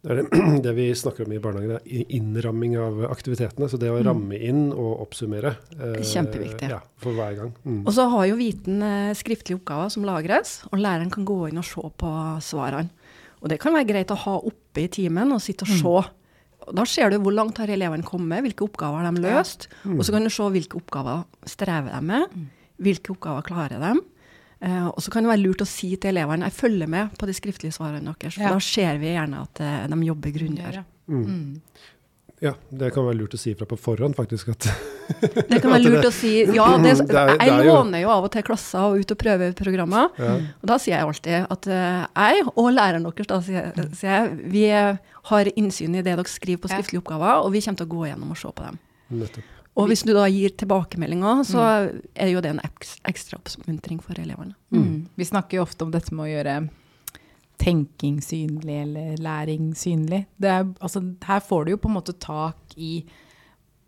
Det 0.05 0.11
er 0.13 0.19
det, 0.21 0.41
det 0.67 0.73
vi 0.77 0.87
snakker 0.93 1.25
om 1.25 1.33
i 1.33 1.39
barnehagen, 1.41 1.79
er 1.81 2.11
innramming 2.13 2.75
av 2.77 2.99
aktivitetene. 3.09 3.69
Så 3.73 3.79
det 3.81 3.89
å 3.89 3.97
Mm. 3.97 4.05
ramme 4.11 4.37
inn 4.37 4.65
og 4.73 5.01
oppsummere 5.07 5.55
eh, 5.79 6.03
Kjempeviktig. 6.05 6.69
Ja, 6.69 6.83
for 7.01 7.17
hver 7.17 7.39
gang. 7.39 7.55
Mm. 7.65 7.87
Og 7.87 7.93
så 7.97 8.05
har 8.13 8.27
jo 8.29 8.37
Viten 8.37 8.83
eh, 8.85 9.15
skriftlige 9.17 9.57
oppgaver 9.63 9.89
som 9.95 10.05
lagres, 10.05 10.59
og 10.71 10.77
læreren 10.79 11.11
kan 11.15 11.25
gå 11.25 11.39
inn 11.49 11.59
og 11.63 11.65
se 11.65 11.81
på 11.81 12.11
svarene. 12.45 12.91
Og 13.41 13.49
det 13.49 13.59
kan 13.61 13.73
være 13.77 13.89
greit 13.89 14.13
å 14.13 14.17
ha 14.27 14.37
oppe 14.41 14.85
i 14.85 14.89
timen 14.93 15.33
og 15.33 15.41
sitte 15.41 15.65
og 15.65 15.73
Mm. 15.73 15.81
se. 15.81 15.97
Mm. 16.69 16.75
Da 16.77 16.85
ser 16.89 17.11
du 17.11 17.19
hvor 17.21 17.33
langt 17.37 17.59
har 17.61 17.69
elevene 17.69 18.05
kommet, 18.05 18.41
hvilke 18.45 18.65
oppgaver 18.69 19.05
har 19.05 19.13
de 19.13 19.21
løst. 19.21 19.69
Mm. 19.85 19.99
Og 19.99 20.05
så 20.05 20.13
kan 20.13 20.23
du 20.25 20.31
se 20.33 20.43
hvilke 20.49 20.79
oppgaver 20.81 21.25
strever 21.45 21.93
de 21.93 22.01
med, 22.01 22.29
Mm. 22.33 22.47
hvilke 22.81 23.13
oppgaver 23.17 23.43
klarer 23.45 23.81
de. 23.81 24.01
Eh, 24.63 24.87
og 24.87 25.01
så 25.03 25.11
kan 25.11 25.23
det 25.25 25.31
være 25.33 25.43
lurt 25.45 25.61
å 25.65 25.67
si 25.69 25.97
til 25.97 26.11
elevene 26.15 26.47
jeg 26.49 26.53
følger 26.57 26.89
med 26.89 27.17
på 27.19 27.27
de 27.27 27.33
skriftlige 27.37 27.73
svarene 27.77 28.15
deres. 28.15 28.35
For 28.35 28.43
Ja. 28.47 28.51
da 28.55 28.59
ser 28.61 28.99
vi 28.99 29.15
gjerne 29.15 29.43
at 29.43 29.61
uh, 29.61 29.87
de 29.89 30.05
jobber 30.07 30.31
grundigere. 30.31 30.85
Ja. 30.85 30.85
Mm. 31.09 31.25
Mm. 31.27 31.61
Ja, 32.43 32.53
det 32.71 32.91
kan 32.93 33.05
være 33.07 33.17
lurt 33.17 33.35
å 33.35 33.39
si 33.39 33.55
fra 33.55 33.65
på 33.67 33.77
forhånd, 33.79 34.17
faktisk. 34.17 34.49
At, 34.53 34.67
Det 35.49 35.61
kan 35.63 35.71
være 35.71 35.75
At 35.81 35.83
det- 35.85 35.93
lurt 35.93 36.09
å 36.09 36.13
si 36.13 36.33
ja. 36.45 36.67
Det, 36.83 36.95
Det 37.07 37.17
er- 37.17 37.31
det 37.39 37.39
jeg 37.41 37.53
er 37.55 37.65
jo- 37.65 37.75
låner 37.77 38.03
jo 38.03 38.11
av 38.11 38.25
og 38.25 38.33
til 38.33 38.43
klasser 38.43 38.81
og 38.81 38.99
ut 39.01 39.11
og 39.15 39.19
prøver 39.19 39.53
programmer. 39.55 40.09
ja. 40.19 40.35
Og 40.63 40.67
da 40.69 40.77
sier 40.79 40.97
jeg 40.99 41.07
alltid 41.07 41.47
at 41.51 41.67
eh, 41.69 42.07
jeg 42.17 42.47
og 42.57 42.73
læreren 42.73 43.05
deres 43.07 43.27
da, 43.31 43.41
sier, 43.41 43.73
sier 43.95 44.11
jeg, 44.11 44.51
vi 44.51 44.65
har 45.31 45.45
innsyn 45.57 45.95
i 45.97 46.03
det 46.03 46.17
dere 46.17 46.25
skriver 46.29 46.61
på 46.61 46.69
Ja. 46.71 46.77
skriftlige 46.77 47.01
oppgaver, 47.05 47.45
og 47.45 47.53
vi 47.53 47.61
kommer 47.61 47.77
til 47.79 47.87
å 47.87 47.95
gå 47.97 48.07
gjennom 48.11 48.31
og 48.31 48.37
se 48.37 48.49
på 48.53 48.65
dem. 48.67 48.79
Nettopp. 49.11 49.51
Og 49.75 49.91
hvis 49.91 50.05
du 50.07 50.13
da 50.15 50.29
gir 50.31 50.53
tilbakemeldinger, 50.55 51.43
så 51.49 51.65
er 52.15 52.31
jo 52.31 52.43
det 52.45 52.53
en 52.55 52.63
ekstra 52.63 53.41
oppmuntring 53.41 53.99
for 54.03 54.19
elevene. 54.23 54.55
Mm. 54.71 55.09
Vi 55.19 55.27
snakker 55.27 55.59
jo 55.59 55.65
ofte 55.67 55.87
om 55.87 55.91
dette 55.95 56.15
med 56.15 56.29
å 56.29 56.31
gjøre 56.31 56.57
tenking 57.59 58.21
synlig 58.23 58.77
eller 58.85 59.21
læring 59.23 59.73
synlig. 59.79 60.25
Det 60.39 60.51
er, 60.51 60.67
altså, 60.79 61.03
her 61.27 61.43
får 61.43 61.65
du 61.65 61.75
jo 61.75 61.81
på 61.83 61.91
en 61.91 61.97
måte 61.97 62.15
tak 62.23 62.77
i 62.77 63.05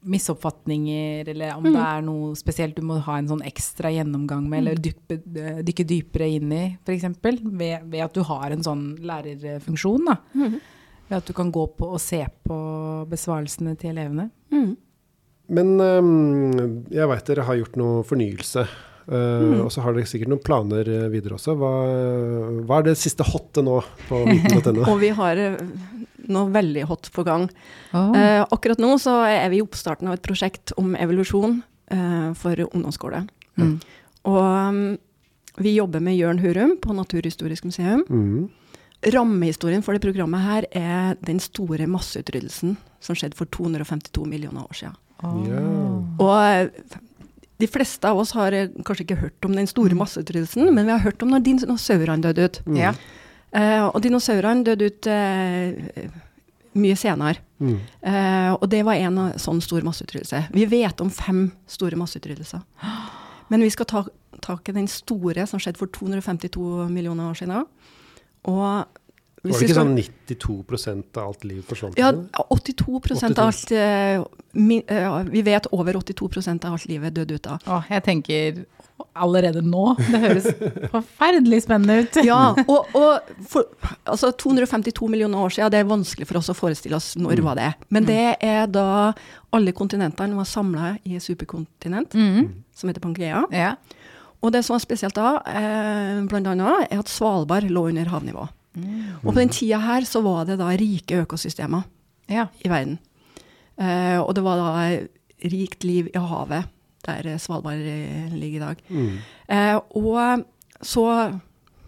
misoppfatninger, 0.06 1.28
eller 1.32 1.56
om 1.56 1.66
det 1.66 1.82
er 1.82 2.02
noe 2.06 2.34
spesielt 2.38 2.76
du 2.76 2.84
må 2.86 3.00
ha 3.02 3.16
en 3.18 3.30
sånn 3.30 3.42
ekstra 3.46 3.90
gjennomgang 3.90 4.44
med, 4.46 4.62
eller 4.62 4.78
dykke, 4.78 5.18
dykke 5.66 5.86
dypere 5.88 6.28
inn 6.36 6.52
i, 6.54 6.64
f.eks. 6.86 7.06
Ved, 7.22 7.86
ved 7.90 8.04
at 8.04 8.14
du 8.14 8.22
har 8.28 8.54
en 8.54 8.62
sånn 8.62 8.84
lærerfunksjon. 9.02 10.06
Da. 10.06 10.18
Mm. 10.38 10.58
Ved 11.08 11.16
at 11.18 11.26
du 11.26 11.34
kan 11.38 11.50
gå 11.54 11.66
på 11.78 11.90
og 11.94 12.02
se 12.02 12.22
på 12.46 12.58
besvarelsene 13.10 13.74
til 13.80 13.94
elevene. 13.94 14.28
Mm. 14.54 14.76
Men 15.46 16.86
jeg 16.90 17.08
veit 17.10 17.28
dere 17.28 17.46
har 17.46 17.58
gjort 17.60 17.76
noe 17.78 18.02
fornyelse. 18.06 18.66
Mm. 19.06 19.60
Og 19.62 19.68
så 19.70 19.84
har 19.84 19.94
dere 19.94 20.08
sikkert 20.10 20.32
noen 20.32 20.42
planer 20.42 20.88
øh, 20.90 21.04
videre 21.12 21.36
også. 21.36 21.54
Hva, 21.60 21.70
hva 22.66 22.80
er 22.80 22.88
det 22.88 22.96
siste 22.98 23.22
hotte 23.22 23.62
nå 23.62 23.76
på 24.08 24.24
viten.no? 24.26 24.82
Og 24.90 24.98
vi 24.98 25.12
har 25.14 25.38
eh, 25.38 25.60
noe 26.32 26.50
veldig 26.50 26.86
hot 26.90 27.10
på 27.14 27.24
gang. 27.26 27.46
Eh, 27.94 28.42
akkurat 28.42 28.82
nå 28.82 28.96
så 29.02 29.20
er 29.28 29.48
vi 29.52 29.60
i 29.60 29.64
oppstarten 29.64 30.10
av 30.10 30.16
et 30.16 30.24
prosjekt 30.26 30.74
om 30.80 30.94
evolusjon 30.98 31.60
eh, 31.94 32.30
for 32.38 32.66
ungdomsskole. 32.66 33.22
Mm. 33.56 33.76
Og 34.26 34.42
um, 34.42 34.84
vi 35.62 35.76
jobber 35.76 36.02
med 36.04 36.18
Jørn 36.18 36.42
Hurum 36.42 36.76
på 36.82 36.96
Naturhistorisk 36.96 37.68
museum. 37.68 38.02
Mm. 38.10 38.48
Rammehistorien 39.14 39.84
for 39.86 39.94
det 39.94 40.02
programmet 40.02 40.42
her 40.42 40.66
er 40.74 41.18
den 41.24 41.38
store 41.40 41.86
masseutryddelsen 41.88 42.74
som 43.00 43.16
skjedde 43.16 43.38
for 43.38 43.48
252 43.54 44.26
millioner 44.26 44.66
år 44.66 44.80
siden. 44.80 44.96
Ja. 45.22 45.62
Og 46.20 46.70
de 47.56 47.68
fleste 47.72 48.04
av 48.10 48.18
oss 48.20 48.34
har 48.36 48.52
eh, 48.52 48.68
kanskje 48.84 49.06
ikke 49.06 49.20
hørt 49.22 49.46
om 49.48 49.54
den 49.56 49.68
store 49.70 49.96
masseutrydelsen, 49.96 50.68
men 50.74 50.84
vi 50.84 50.92
har 50.92 51.00
hørt 51.04 51.22
om 51.24 51.30
når 51.32 51.44
dinosaurene 51.46 52.22
døde 52.26 52.44
ut. 52.50 52.60
Mm. 52.66 52.76
Ja. 52.82 52.92
Uh, 53.56 53.86
og 53.94 54.02
dinosaurene 54.04 54.66
døde 54.66 54.90
ut 54.90 55.06
uh, 55.08 56.18
mye 56.76 56.96
senere. 57.00 57.40
Mm. 57.62 57.78
Uh, 58.04 58.52
og 58.58 58.66
det 58.68 58.82
var 58.84 59.00
en 59.00 59.20
av- 59.22 59.38
sånn 59.40 59.62
stor 59.64 59.80
masseutryddelse. 59.86 60.42
Vi 60.52 60.66
vet 60.68 61.00
om 61.00 61.08
fem 61.14 61.46
store 61.70 61.96
masseutrydelser. 61.96 62.60
Men 63.48 63.64
vi 63.64 63.70
skal 63.72 63.88
ta 63.88 64.04
tak 64.44 64.68
i 64.68 64.74
den 64.76 64.90
store 64.90 65.46
som 65.48 65.62
skjedde 65.62 65.80
for 65.80 65.88
252 65.96 66.90
millioner 66.92 67.30
år 67.30 67.38
siden. 67.40 67.64
Og 68.44 68.84
hvis 69.46 69.54
Var 69.54 69.60
det 69.60 69.68
ikke 69.70 69.74
skal- 69.78 69.86
sånn 69.86 69.96
92% 70.36 71.16
av 71.22 71.30
alt 71.30 71.44
liv 71.48 71.62
forsvant? 71.64 71.96
Ja, 71.96 72.10
eller? 72.12 72.28
82% 72.52 73.38
av 73.38 73.46
alt 73.46 73.72
Vi 74.56 75.42
vet 75.46 75.68
over 75.72 75.98
82% 76.00 76.64
av 76.64 76.76
alt 76.76 76.86
livet 76.90 77.14
døde 77.16 77.36
ut 77.36 77.46
av. 77.52 77.62
Åh, 77.66 77.88
jeg 77.92 78.04
tenker 78.06 78.64
allerede 79.16 79.60
nå. 79.64 79.90
Det 79.98 80.20
høres 80.22 80.46
forferdelig 80.92 81.62
spennende 81.66 81.98
ut. 82.04 82.16
Ja, 82.26 82.54
og, 82.64 82.94
og 82.96 83.44
for, 83.48 83.68
altså 84.08 84.30
252 84.32 85.08
millioner 85.12 85.44
år 85.44 85.52
siden, 85.52 85.72
det 85.74 85.82
er 85.82 85.90
vanskelig 85.90 86.28
for 86.28 86.40
oss 86.40 86.48
å 86.52 86.56
forestille 86.56 86.96
oss 86.96 87.12
når 87.20 87.42
var 87.44 87.60
det. 87.60 87.70
Men 87.92 88.08
det 88.08 88.36
er 88.40 88.66
da 88.72 89.12
alle 89.56 89.74
kontinentene 89.76 90.36
var 90.36 90.48
samla 90.48 90.94
i 91.04 91.20
superkontinent 91.22 92.16
Mm. 92.16 92.64
som 92.74 92.88
heter 92.90 93.04
Pangea. 93.04 93.44
Ja. 93.52 93.74
Og 94.44 94.52
det 94.52 94.64
som 94.64 94.74
var 94.76 94.84
spesielt 94.84 95.16
da, 95.16 95.40
eh, 95.48 96.22
blant 96.28 96.48
annet, 96.48 96.88
er 96.90 97.00
at 97.00 97.08
Svalbard 97.12 97.68
lå 97.72 97.88
under 97.90 98.08
havnivå. 98.12 98.48
Og 99.24 99.30
på 99.32 99.36
den 99.38 99.48
tida 99.52 99.78
her 99.80 100.04
så 100.04 100.20
var 100.24 100.44
det 100.48 100.58
da 100.60 100.68
rike 100.76 101.22
økosystemer 101.24 101.84
ja. 102.28 102.48
i 102.60 102.68
verden. 102.68 102.98
Eh, 103.78 104.18
og 104.22 104.34
det 104.34 104.42
var 104.46 104.56
da 104.56 105.48
rikt 105.52 105.84
liv 105.84 106.08
i 106.14 106.18
havet, 106.18 106.64
der 107.06 107.36
Svalbard 107.38 107.82
eh, 107.82 108.32
ligger 108.34 108.56
i 108.56 108.64
dag. 108.64 108.82
Mm. 108.88 109.18
Eh, 109.48 109.76
og 110.00 110.44
så 110.82 111.04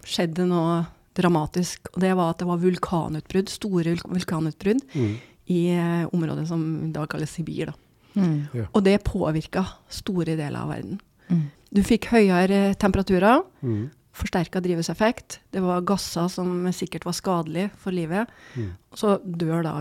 skjedde 0.08 0.42
det 0.42 0.48
noe 0.50 0.86
dramatisk, 1.18 1.88
og 1.94 2.00
det 2.04 2.12
var 2.14 2.30
at 2.30 2.38
det 2.38 2.46
var 2.48 2.60
vulkanutbrudd, 2.62 3.48
store 3.50 3.96
vulkanutbrudd 4.04 4.84
Mm. 4.94 5.16
i 5.48 5.60
eh, 5.74 6.06
området 6.12 6.46
som 6.48 6.62
i 6.86 6.92
dag 6.92 7.08
kalles 7.08 7.30
Sibir. 7.34 7.72
Da. 7.72 7.74
Mm. 8.20 8.66
Og 8.72 8.82
det 8.84 9.02
påvirka 9.04 9.64
store 9.90 10.36
deler 10.36 10.60
av 10.60 10.68
verden. 10.70 11.00
Mm. 11.30 11.42
Du 11.74 11.82
fikk 11.82 12.06
høyere 12.12 12.74
temperaturer, 12.76 13.42
Mm. 13.62 13.90
Forsterka 14.18 14.60
drivhuseffekt. 14.64 15.38
Det 15.54 15.62
var 15.64 15.84
gasser 15.86 16.28
som 16.32 16.66
sikkert 16.74 17.06
var 17.08 17.16
skadelige 17.16 17.70
for 17.80 17.94
livet. 17.94 18.30
Mm. 18.58 18.72
Så 18.98 19.16
dør 19.24 19.62
da 19.66 19.76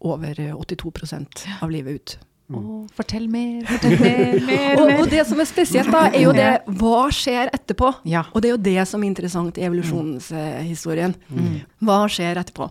over 0.00 0.38
82% 0.54 1.44
av 1.60 1.74
livet 1.74 1.98
ut. 1.98 2.16
Å, 2.54 2.60
fortell 2.92 3.24
mer, 3.32 3.62
fortell 3.64 3.94
mer, 4.02 4.34
mer, 4.50 4.74
Og, 4.76 4.88
mer. 4.90 4.98
og 5.00 5.06
det 5.08 5.22
som 5.26 5.38
er 5.40 5.48
spesielt, 5.48 5.88
da, 5.90 6.02
er 6.12 6.26
jo 6.26 6.34
det 6.36 6.50
hva 6.76 7.06
skjer 7.14 7.48
etterpå? 7.56 7.88
Ja. 8.10 8.26
Og 8.34 8.42
det 8.44 8.50
er 8.50 8.52
jo 8.58 8.64
det 8.66 8.84
som 8.90 9.00
er 9.00 9.08
interessant 9.08 9.56
i 9.58 9.64
evolusjonshistorien. 9.64 11.16
Mm. 11.32 11.54
Hva 11.88 12.02
skjer 12.12 12.40
etterpå? 12.42 12.68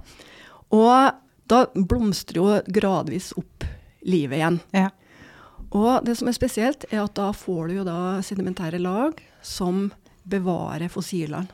Og 0.78 1.18
da 1.50 1.64
blomstrer 1.74 2.38
jo 2.40 2.46
gradvis 2.74 3.32
opp 3.38 3.66
livet 4.06 4.38
igjen. 4.40 4.60
Ja. 4.78 4.92
Og 5.74 6.06
det 6.06 6.20
som 6.20 6.30
er 6.30 6.38
spesielt, 6.38 6.86
er 6.94 7.02
at 7.08 7.16
da 7.18 7.32
får 7.34 7.72
du 7.72 7.80
jo 7.80 7.88
da 7.88 7.98
sedimentære 8.26 8.78
lag 8.82 9.18
som 9.42 9.88
bevarer 10.30 10.90
fossilene 10.90 11.48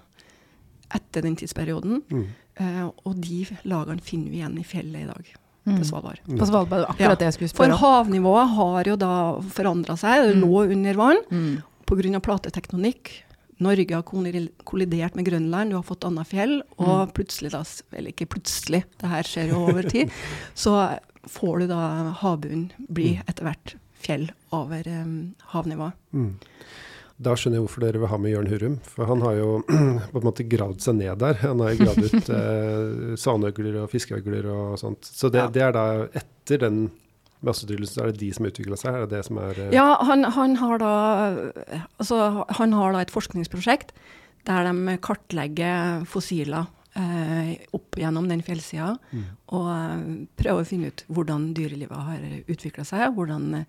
etter 0.93 1.21
den 1.21 1.35
tidsperioden. 1.37 2.01
Mm. 2.09 2.25
Eh, 2.59 2.85
og 3.05 3.19
de 3.21 3.43
lagene 3.69 4.01
finner 4.03 4.31
vi 4.33 4.41
igjen 4.41 4.57
i 4.59 4.63
fjellet 4.67 5.03
i 5.03 5.09
dag, 5.11 5.35
Mm. 5.67 5.77
på 5.79 5.85
Svalbard. 5.85 6.19
På 6.39 6.45
Svalbard, 6.47 6.85
akkurat 6.89 6.99
Ja. 6.99 7.15
det 7.15 7.25
jeg 7.27 7.33
skulle 7.33 7.49
spørre 7.49 7.73
om. 7.73 7.79
havnivået 7.79 8.49
har 8.55 8.83
jo 8.85 8.95
da 8.95 9.39
forandra 9.41 9.95
seg, 9.97 10.25
det 10.25 10.35
Mm. 10.37 10.41
lå 10.41 10.71
under 10.71 10.93
vann 10.93 11.17
Mm. 11.29 11.63
pga. 11.85 12.19
platetektonikk. 12.21 13.23
Norge 13.59 13.91
har 13.93 14.03
kollidert 14.03 15.15
med 15.15 15.25
Grønland, 15.25 15.69
du 15.69 15.75
har 15.75 15.83
fått 15.83 16.05
annet 16.05 16.25
fjell, 16.27 16.61
og 16.79 17.13
plutselig, 17.13 17.51
da, 17.51 17.63
eller 17.93 18.11
ikke 18.11 18.25
plutselig, 18.29 18.83
det 18.97 19.09
her 19.09 19.21
skjer 19.23 19.49
jo 19.49 19.67
over 19.67 19.83
tid, 19.83 20.09
så 20.55 20.97
får 21.27 21.59
du 21.59 21.67
da 21.67 22.13
havbunnen 22.13 22.71
bli 22.89 23.21
etter 23.27 23.43
hvert 23.43 23.75
fjell 24.01 24.29
over 24.53 24.81
um, 24.87 25.35
havnivået. 25.51 25.93
Mm. 26.13 26.35
Da 27.19 27.33
skjønner 27.35 27.59
jeg 27.59 27.65
hvorfor 27.65 27.83
dere 27.83 27.99
vil 27.99 28.07
ha 28.13 28.17
med 28.23 28.31
Jørn 28.31 28.47
Hurum. 28.47 28.75
For 28.87 29.09
han 29.09 29.21
har 29.25 29.33
jo 29.35 29.47
på 30.13 30.21
en 30.21 30.27
måte 30.29 30.45
gravd 30.47 30.79
seg 30.85 30.95
ned 31.01 31.19
der. 31.19 31.39
Han 31.43 31.59
har 31.65 31.73
jo 31.75 31.83
gravd 31.83 32.05
ut 32.13 32.29
eh, 32.37 33.15
svanøgler 33.19 33.81
og 33.83 33.89
fiskeøgler 33.91 34.47
og 34.53 34.77
sånt. 34.79 35.03
Så 35.09 35.27
det, 35.33 35.41
Ja. 35.43 35.49
det 35.57 35.65
er 35.67 35.75
da 35.75 35.85
etter 36.21 36.61
den 36.63 36.79
masseutryddelsen, 37.43 37.95
så 37.95 38.01
er 38.05 38.11
det 38.13 38.19
de 38.23 38.29
som 38.35 38.47
utvikla 38.49 38.75
seg? 38.79 38.95
Er 38.95 39.05
det 39.05 39.13
det 39.17 39.21
som 39.27 39.37
er 39.43 39.59
eh, 39.65 39.69
Ja, 39.75 39.85
han, 40.07 40.23
han, 40.35 40.55
har 40.63 40.79
da, 40.81 40.93
altså, 41.99 42.45
han 42.59 42.73
har 42.75 42.95
da 42.95 43.03
et 43.03 43.13
forskningsprosjekt 43.13 43.93
der 44.47 44.65
de 44.69 44.95
kartlegger 45.03 46.05
fossiler 46.09 46.67
eh, 46.95 47.53
opp 47.75 47.99
gjennom 47.99 48.27
den 48.31 48.41
fjellsida, 48.43 48.95
Mm. 49.11 49.23
og 49.55 49.67
eh, 49.75 50.01
prøver 50.39 50.63
å 50.63 50.67
finne 50.67 50.91
ut 50.91 51.03
hvordan 51.11 51.49
dyrelivet 51.57 51.99
har 52.07 52.23
utvikla 52.47 52.85
seg, 52.87 53.11
hvordan 53.15 53.47
eh, 53.61 53.65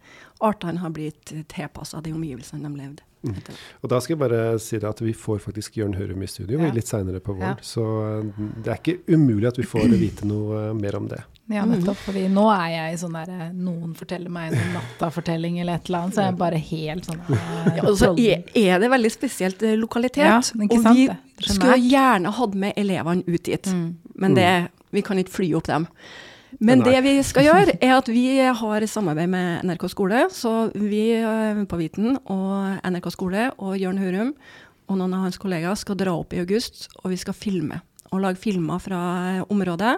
artene 0.46 0.82
har 0.82 0.94
blitt 0.94 1.34
tilpassa 1.50 2.00
de 2.06 2.14
omgivelsene 2.14 2.62
de 2.70 2.78
levde. 2.78 3.06
Mm. 3.22 3.36
Og 3.82 3.90
da 3.92 3.98
skal 4.00 4.14
jeg 4.14 4.20
bare 4.22 4.42
si 4.62 4.78
det 4.80 4.88
at 4.88 5.00
vi 5.04 5.12
får 5.16 5.42
faktisk 5.44 5.76
Jørn 5.76 5.92
Hørum 5.98 6.22
i 6.24 6.28
studio 6.30 6.60
Ja. 6.62 6.70
litt 6.72 6.88
seinere 6.88 7.20
på 7.20 7.34
våren. 7.36 7.58
Ja. 7.58 7.66
Så 7.66 7.84
eh, 8.06 8.46
det 8.64 8.72
er 8.72 8.80
ikke 8.80 8.96
umulig 9.12 9.50
at 9.50 9.60
vi 9.60 9.66
får 9.68 9.92
vite 10.06 10.28
noe 10.28 10.70
eh, 10.70 10.72
mer 10.78 10.96
om 10.96 11.08
det. 11.10 11.20
Ja, 11.50 11.64
nettopp. 11.66 11.98
Fordi 12.06 12.28
nå 12.30 12.44
er 12.54 12.68
jeg 12.70 12.94
i 12.94 12.98
sånn 13.00 13.16
derre 13.18 13.48
Noen 13.50 13.94
forteller 13.98 14.30
meg 14.30 14.54
en 14.54 14.74
nattafortelling 14.76 15.58
eller 15.58 15.80
et 15.80 15.88
eller 15.90 16.04
annet, 16.04 16.14
så 16.14 16.22
er 16.22 16.28
jeg 16.28 16.38
bare 16.38 16.60
helt 16.70 17.08
sånn 17.10 17.22
eh, 17.26 17.70
Ja, 17.80 17.84
og 17.90 17.98
så 17.98 18.12
er, 18.14 18.78
det 18.84 18.90
veldig 18.94 19.12
spesielt 19.12 19.64
eh, 19.66 19.76
lokalitet, 19.80 20.24
Ja, 20.24 20.38
ikke 20.40 20.78
og 20.78 20.90
vi 20.94 21.08
det? 21.10 21.18
Skulle 21.40 21.78
gjerne 21.82 22.32
hatt 22.36 22.54
med 22.54 22.76
elevene 22.76 23.24
ut 23.26 23.44
dit. 23.48 23.70
Mm. 23.72 23.86
Men 24.20 24.34
det, 24.36 24.50
vi 24.92 25.02
kan 25.02 25.18
ikke 25.18 25.32
fly 25.38 25.54
opp 25.56 25.70
dem. 25.70 25.86
Men 26.58 26.82
det 26.82 26.96
vi 27.04 27.12
skal 27.22 27.46
gjøre, 27.46 27.76
er 27.80 27.92
at 27.94 28.08
vi 28.10 28.24
har 28.42 28.86
samarbeid 28.90 29.30
med 29.30 29.68
NRK 29.68 29.86
skole. 29.92 30.24
Så 30.34 30.72
vi 30.74 31.04
eh, 31.14 31.62
på 31.70 31.78
Viten 31.80 32.16
og 32.24 32.80
NRK 32.82 33.10
skole 33.14 33.46
og 33.58 33.76
Jørn 33.78 34.00
Hurum 34.02 34.34
og 34.90 34.98
noen 34.98 35.14
av 35.14 35.28
hans 35.28 35.38
kollegaer 35.38 35.78
skal 35.78 35.98
dra 36.00 36.16
opp 36.18 36.34
i 36.34 36.40
august, 36.42 36.88
og 37.04 37.12
vi 37.12 37.18
skal 37.20 37.36
filme. 37.36 37.78
Og 38.10 38.24
lage 38.24 38.40
filmer 38.42 38.82
fra 38.82 39.00
eh, 39.36 39.44
området. 39.46 39.94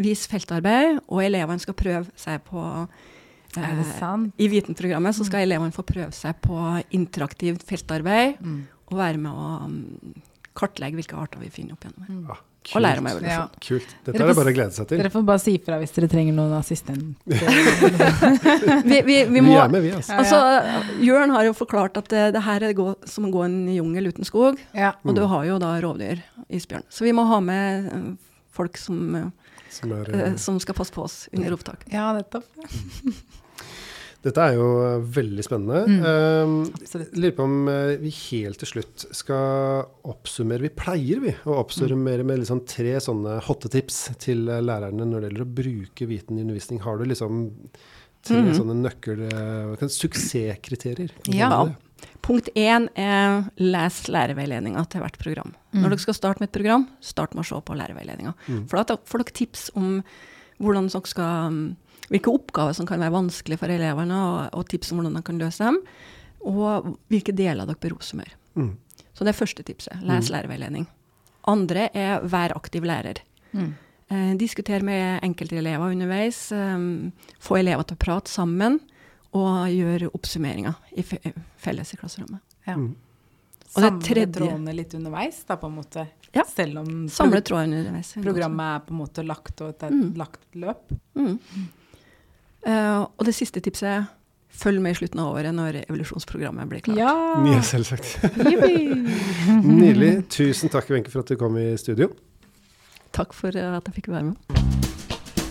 Vise 0.00 0.30
feltarbeid, 0.30 1.00
og 1.10 1.24
elevene 1.24 1.60
skal 1.60 1.74
prøve 1.76 2.06
seg 2.18 2.44
på 2.46 2.62
Er 3.58 3.72
det 3.74 3.88
eh. 3.98 4.28
I 4.38 4.46
Viten-programmet 4.52 5.16
så 5.16 5.26
skal 5.26 5.42
elevene 5.42 5.74
få 5.74 5.82
prøve 5.82 6.14
seg 6.14 6.38
på 6.44 6.60
interaktivt 6.94 7.66
feltarbeid, 7.66 8.38
Mm. 8.40 8.60
og 8.86 8.96
være 8.98 9.18
med 9.18 9.32
å 9.34 9.48
mm, 9.66 10.14
kartlegge 10.54 10.98
hvilke 11.00 11.18
arter 11.18 11.42
vi 11.42 11.50
finner 11.50 11.74
opp 11.74 11.84
gjennom. 11.84 12.06
Mm. 12.06 12.49
Ah, 12.60 12.76
Og 12.76 12.82
lære 12.84 12.98
om 13.00 13.06
Ja. 13.24 13.48
Kult. 13.64 13.88
Dette 14.04 14.12
Dere 14.12 14.24
er 14.26 14.28
det 14.28 14.36
bare 14.36 14.50
å 14.52 14.54
glede 14.54 14.72
seg 14.76 14.86
til. 14.90 14.98
Dere 15.00 15.10
får 15.10 15.22
bare 15.24 15.40
si 15.40 15.54
ifra 15.56 15.78
hvis 15.80 15.94
dere 15.96 16.08
trenger 16.12 16.34
noen 16.36 16.52
assistent. 16.58 17.16
Vi, 18.84 18.98
vi, 19.02 19.16
vi 19.24 19.40
Vi 19.40 19.54
er 19.56 19.68
med, 19.72 19.82
vi. 19.82 19.90
altså. 19.96 20.12
Altså, 20.20 20.40
Jørn 21.00 21.30
har 21.34 21.44
jo 21.48 21.54
forklart 21.56 21.96
at 21.96 22.08
det, 22.12 22.24
det 22.36 22.42
her 22.44 22.62
er 22.68 22.74
gå, 22.76 22.86
som 23.08 23.24
å 23.26 23.32
gå 23.32 23.44
en 23.46 23.56
jungel 23.72 24.10
uten 24.12 24.24
skog, 24.28 24.60
Ja. 24.76 24.92
og 25.04 25.14
du 25.16 25.24
har 25.26 25.44
jo 25.48 25.58
da 25.62 25.72
rovdyr, 25.82 26.20
isbjørn. 26.50 26.84
Så 26.92 27.04
vi 27.08 27.12
må 27.16 27.24
ha 27.30 27.40
med 27.40 27.88
eh, 27.92 28.04
folk 28.52 28.76
som, 28.80 29.32
Som 29.70 29.92
er, 29.96 30.10
eh, 30.14 30.36
som 30.36 30.60
skal 30.60 30.74
passe 30.76 30.92
på 30.92 31.02
oss 31.08 31.28
under 31.32 31.56
opptak. 31.56 31.86
ja, 31.90 32.10
nettopp. 32.16 32.44
dette 34.20 34.42
er 34.44 34.56
jo 34.58 34.66
eh, 34.84 34.98
veldig 35.16 35.44
spennende. 35.44 35.80
Mm. 35.88 36.02
Um, 36.04 37.04
Lurer 37.16 37.36
på 37.36 37.46
om 37.46 37.70
eh, 37.72 37.94
vi 38.02 38.12
helt 38.12 38.60
til 38.60 38.68
slutt 38.68 39.06
skal 39.16 39.86
oppsummere 40.10 40.66
Vi 40.66 40.72
pleier 40.76 41.22
vi 41.22 41.32
å 41.48 41.56
oppsummere 41.62 42.26
med 42.26 42.42
liksom 42.42 42.60
tre 42.68 42.98
sånne 43.00 43.38
hotte 43.46 43.70
tips 43.72 44.02
til 44.20 44.44
eh, 44.52 44.60
lærerne 44.64 45.08
når 45.08 45.24
det 45.24 45.30
gjelder 45.30 45.46
å 45.46 45.54
bruke 45.62 46.10
viten 46.10 46.36
i 46.36 46.44
undervisning. 46.44 46.82
Har 46.84 47.00
du 47.00 47.08
liksom 47.08 47.46
tre 48.26 48.42
mm. 48.44 48.54
sånne 48.58 48.76
nøkkel... 48.82 49.24
Suksesskriterier? 49.88 51.14
Ja. 51.32 51.64
Punkt 52.24 52.50
én 52.58 52.90
er 53.00 53.46
les 53.56 54.02
lærerveiledninga 54.12 54.84
til 54.92 55.00
hvert 55.00 55.16
program. 55.20 55.54
Mm. 55.72 55.80
Når 55.80 55.94
dere 55.94 56.04
skal 56.04 56.18
starte 56.18 56.42
med 56.42 56.50
et 56.50 56.58
program, 56.58 56.90
start 57.00 57.32
med 57.32 57.46
å 57.46 57.48
se 57.48 57.62
på 57.64 57.76
lærerveiledninga. 57.80 58.36
Mm. 58.52 58.66
For 58.68 58.84
da 58.84 59.00
får 59.08 59.24
dere 59.24 59.38
tips 59.40 59.70
om 59.80 60.02
hvordan 60.60 60.92
dere 60.92 61.08
skal 61.08 61.56
mm, 61.56 61.64
hvilke 62.10 62.32
oppgaver 62.34 62.74
som 62.74 62.86
kan 62.86 63.00
være 63.00 63.14
vanskelig 63.14 63.58
for 63.58 63.70
elevene, 63.72 64.14
og, 64.14 64.54
og 64.58 64.68
tips 64.68 64.92
om 64.92 64.98
hvordan 65.00 65.14
de 65.18 65.22
kan 65.22 65.38
løse 65.38 65.64
dem. 65.64 65.78
Og 66.46 66.96
hvilke 67.12 67.34
deler 67.36 67.66
dere 67.68 67.76
bør 67.80 67.96
oppsummere. 67.98 68.32
Mm. 68.56 68.72
Så 69.14 69.24
det 69.26 69.34
er 69.34 69.38
første 69.44 69.62
tipset. 69.66 70.00
Les 70.02 70.30
Mm. 70.30 70.34
lærerveiledning. 70.34 70.86
Andre 71.48 71.88
er 71.94 72.20
vær 72.24 72.52
aktiv 72.56 72.82
lærer. 72.82 73.20
Mm. 73.52 73.74
Eh, 74.10 74.34
diskuter 74.36 74.82
med 74.82 75.20
enkeltelever 75.22 75.92
underveis. 75.92 76.50
Eh, 76.52 76.78
få 77.40 77.58
elever 77.60 77.84
til 77.86 77.96
å 77.96 77.98
prate 78.06 78.28
sammen. 78.28 78.80
Og 79.32 79.68
gjøre 79.70 80.08
oppsummeringer 80.12 80.74
i 80.98 81.02
fe 81.06 81.18
felles 81.62 81.92
i 81.94 81.96
klasserommet. 81.96 82.40
Ja. 82.66 82.74
Mm. 82.74 82.96
Og 83.76 83.82
det 83.82 83.90
Samle 83.92 84.02
tredje- 84.02 84.32
trådene 84.40 84.72
litt 84.74 84.94
underveis, 84.94 85.44
da, 85.46 85.54
på 85.56 85.66
en 85.68 85.76
måte. 85.76 86.08
Ja. 86.34 86.42
Selv 86.44 86.78
om 86.80 87.06
underveis. 87.78 88.14
programmet 88.24 88.74
er 88.74 88.80
på 88.86 88.90
en 88.90 88.98
måte 88.98 89.24
lagt 89.26 89.60
og 89.60 89.68
et 89.68 89.82
et 89.84 89.92
Mm. 89.92 90.16
lagt 90.16 90.40
løp. 90.56 90.90
Mm. 91.14 91.38
Eh, 92.66 93.00
og 93.16 93.24
det 93.24 93.34
siste 93.34 93.60
tipset 93.64 93.88
er 93.88 94.04
følg 94.60 94.80
med 94.82 94.92
i 94.92 94.98
slutten 94.98 95.20
av 95.22 95.32
året 95.34 95.54
når 95.56 95.78
evolusjonsprogrammet 95.86 96.68
blir 96.68 96.82
klart. 96.84 96.98
Ja! 96.98 97.14
Ja, 97.48 97.60
selvsagt. 97.64 98.18
Nydelig. 99.64 100.26
Tusen 100.28 100.68
takk, 100.72 100.90
Wenche, 100.92 101.10
for 101.12 101.20
at 101.24 101.30
du 101.32 101.36
kom 101.40 101.56
i 101.60 101.70
studio. 101.80 102.10
Takk 103.16 103.32
for 103.34 103.48
at 103.56 103.86
jeg 103.88 103.96
fikk 103.96 104.10
være 104.12 104.32
med. 104.32 105.50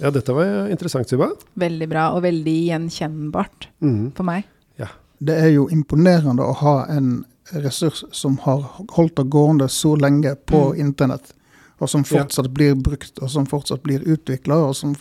Ja, 0.00 0.08
dette 0.10 0.32
var 0.32 0.70
interessant, 0.72 1.08
Tuba. 1.10 1.26
Veldig 1.60 1.88
bra, 1.90 2.06
og 2.16 2.22
veldig 2.24 2.54
gjenkjennbart 2.70 3.68
Mm. 3.80 4.12
for 4.16 4.22
meg. 4.24 4.44
Det 5.22 5.34
er 5.36 5.50
jo 5.52 5.66
imponerende 5.68 6.40
å 6.40 6.54
ha 6.56 6.86
en 6.88 7.26
ressurs 7.52 8.04
som 8.10 8.38
har 8.38 8.62
holdt 8.96 9.16
det 9.16 9.26
gående 9.28 9.66
så 9.68 9.94
lenge 10.00 10.34
på 10.46 10.72
Mm. 10.72 10.78
internett, 10.80 11.34
og 11.80 11.88
som 11.88 12.04
fortsatt 12.04 12.50
blir 12.54 12.74
brukt, 12.76 13.18
og 13.22 13.30
som 13.32 13.46
fortsatt 13.48 13.82
blir 13.82 14.04
utvikla, 14.04 14.56
og 14.68 14.74
som 14.76 14.94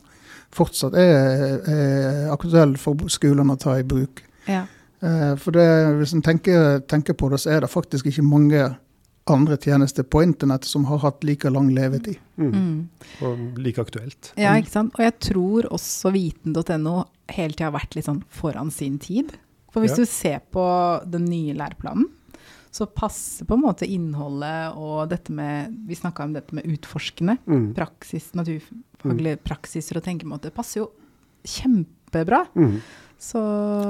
fortsatt 0.55 0.95
er, 0.97 1.59
er 1.69 2.29
aktuell 2.33 2.75
for 2.81 2.95
skolene 3.11 3.53
å 3.53 3.59
ta 3.61 3.75
i 3.79 3.83
bruk. 3.83 4.23
Ja. 4.47 4.63
Eh, 5.01 5.35
For 5.39 5.51
det, 5.55 5.65
hvis 5.99 6.13
en 6.15 6.23
tenker, 6.25 6.79
tenker 6.89 7.13
på 7.13 7.29
det, 7.29 7.39
så 7.43 7.51
er 7.57 7.61
det 7.61 7.69
faktisk 7.71 8.09
ikke 8.09 8.23
mange 8.25 8.63
andre 9.29 9.57
tjenester 9.61 10.01
på 10.03 10.23
internett 10.25 10.65
som 10.65 10.87
har 10.89 10.97
hatt 11.03 11.23
like 11.23 11.49
lang 11.53 11.69
levetid. 11.75 12.17
Mm. 12.41 12.49
Mm. 12.55 12.79
Og 13.27 13.59
like 13.61 13.77
aktuelt. 13.83 14.31
ja, 14.39 14.55
ikke 14.57 14.71
sant. 14.73 14.95
Og 14.97 15.03
jeg 15.05 15.19
tror 15.19 15.67
også 15.69 16.11
viten.no 16.15 17.03
hele 17.29 17.53
tida 17.53 17.67
har 17.69 17.75
vært 17.77 17.93
litt 17.95 18.07
sånn 18.09 18.23
foran 18.33 18.71
sin 18.73 18.97
tid. 18.97 19.35
For 19.71 19.81
hvis 19.85 19.91
Ja. 19.91 20.01
du 20.01 20.05
ser 20.09 20.39
på 20.51 20.65
den 21.05 21.25
nye 21.29 21.53
læreplanen, 21.53 22.07
så 22.71 22.85
passer 22.85 23.47
på 23.49 23.57
en 23.57 23.63
måte 23.63 23.87
innholdet 23.89 24.77
og 24.77 25.09
dette 25.09 25.33
med 25.33 25.73
Vi 25.87 25.97
snakka 25.97 26.27
om 26.27 26.33
dette 26.35 26.53
med 26.55 26.67
utforskende. 26.69 27.39
Mm. 27.49 27.71
Praksis, 27.77 28.31
naturfaglige 28.37 29.39
mm. 29.39 29.43
praksiser 29.45 29.97
og 29.97 30.05
tenkemåter 30.05 30.53
passer 30.53 30.83
jo 30.83 30.89
kjempebra. 31.47 32.43
Mm. 32.55 32.77
Så 33.19 33.39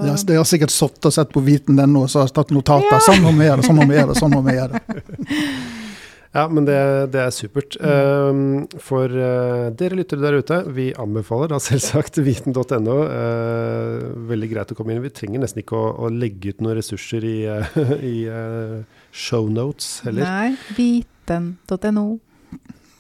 Ja, 0.08 0.16
de 0.16 0.40
har 0.40 0.48
sikkert 0.48 0.74
satt 0.74 1.06
og 1.06 1.14
sett 1.14 1.34
på 1.34 1.44
viten.no 1.46 2.06
og 2.06 2.10
så 2.10 2.24
har 2.24 2.32
tatt 2.34 2.56
notater. 2.56 3.04
Sånn 3.06 3.22
må 3.26 3.36
vi 3.36 3.50
gjøre 3.50 3.62
det, 3.62 3.68
sånn 3.68 3.78
må 3.78 3.86
vi 3.90 4.00
gjøre 4.00 4.14
det, 4.14 4.20
sånn 4.24 4.34
må 4.34 4.42
vi 4.48 4.58
gjøre 4.58 4.80
det. 4.80 5.04
Ja, 6.30 6.44
men 6.46 6.66
det, 6.68 6.78
det 7.14 7.22
er 7.24 7.32
supert. 7.34 7.74
Um, 7.82 8.68
for 8.86 9.10
uh, 9.10 9.72
dere 9.74 9.98
lyttere 9.98 10.22
der 10.22 10.38
ute, 10.38 10.60
vi 10.76 10.92
anbefaler 10.94 11.50
da 11.50 11.58
selvsagt 11.70 12.22
viten.no. 12.22 12.98
Uh, 13.10 14.06
veldig 14.30 14.52
greit 14.52 14.74
å 14.74 14.78
komme 14.78 14.94
inn. 14.94 15.02
Vi 15.06 15.14
trenger 15.16 15.42
nesten 15.42 15.64
ikke 15.64 15.80
å, 15.80 15.92
å 16.06 16.14
legge 16.14 16.54
ut 16.54 16.62
noen 16.62 16.78
ressurser 16.78 17.26
i, 17.26 17.38
uh, 17.50 17.94
i 17.98 18.16
uh, 18.30 18.80
shownotes 19.10 20.04
heller. 20.06 20.30
Nei, 20.30 20.74
viten.no. 20.78 22.08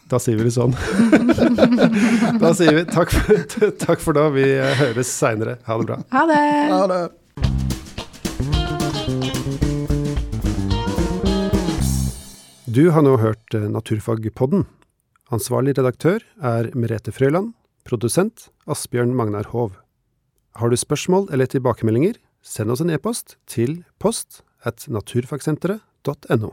Da 0.10 0.18
sier 0.18 0.40
vi 0.40 0.48
det 0.48 0.56
sånn. 0.56 0.74
da 2.42 2.50
sier 2.58 2.80
vi 2.80 2.86
takk 2.90 3.14
for, 3.14 3.44
takk 3.86 4.02
for 4.02 4.18
da. 4.18 4.26
Vi 4.34 4.48
uh, 4.58 4.74
høres 4.82 5.12
seinere. 5.14 5.60
Ha 5.70 5.78
det 5.78 5.90
bra. 5.92 6.02
Ha 6.16 6.26
det! 6.32 6.46
Ha 6.74 6.86
det. 6.90 7.04
Du 12.70 12.92
har 12.94 13.02
nå 13.02 13.16
hørt 13.18 13.56
eh, 13.58 13.64
Naturfagpodden. 13.66 14.68
Ansvarlig 15.34 15.74
redaktør 15.80 16.22
er 16.46 16.68
Merete 16.78 17.10
Frøyland. 17.10 17.56
Produsent 17.88 18.52
Asbjørn 18.70 19.16
Magnar 19.18 19.48
Hov. 19.50 19.72
Har 20.54 20.70
du 20.70 20.78
spørsmål 20.78 21.32
eller 21.34 21.50
tilbakemeldinger, 21.50 22.20
send 22.46 22.70
oss 22.70 22.84
en 22.84 22.94
e-post 22.94 23.40
til 23.50 23.80
post 23.98 24.44
at 24.70 24.86
naturfagsenteret.no. 24.86 26.52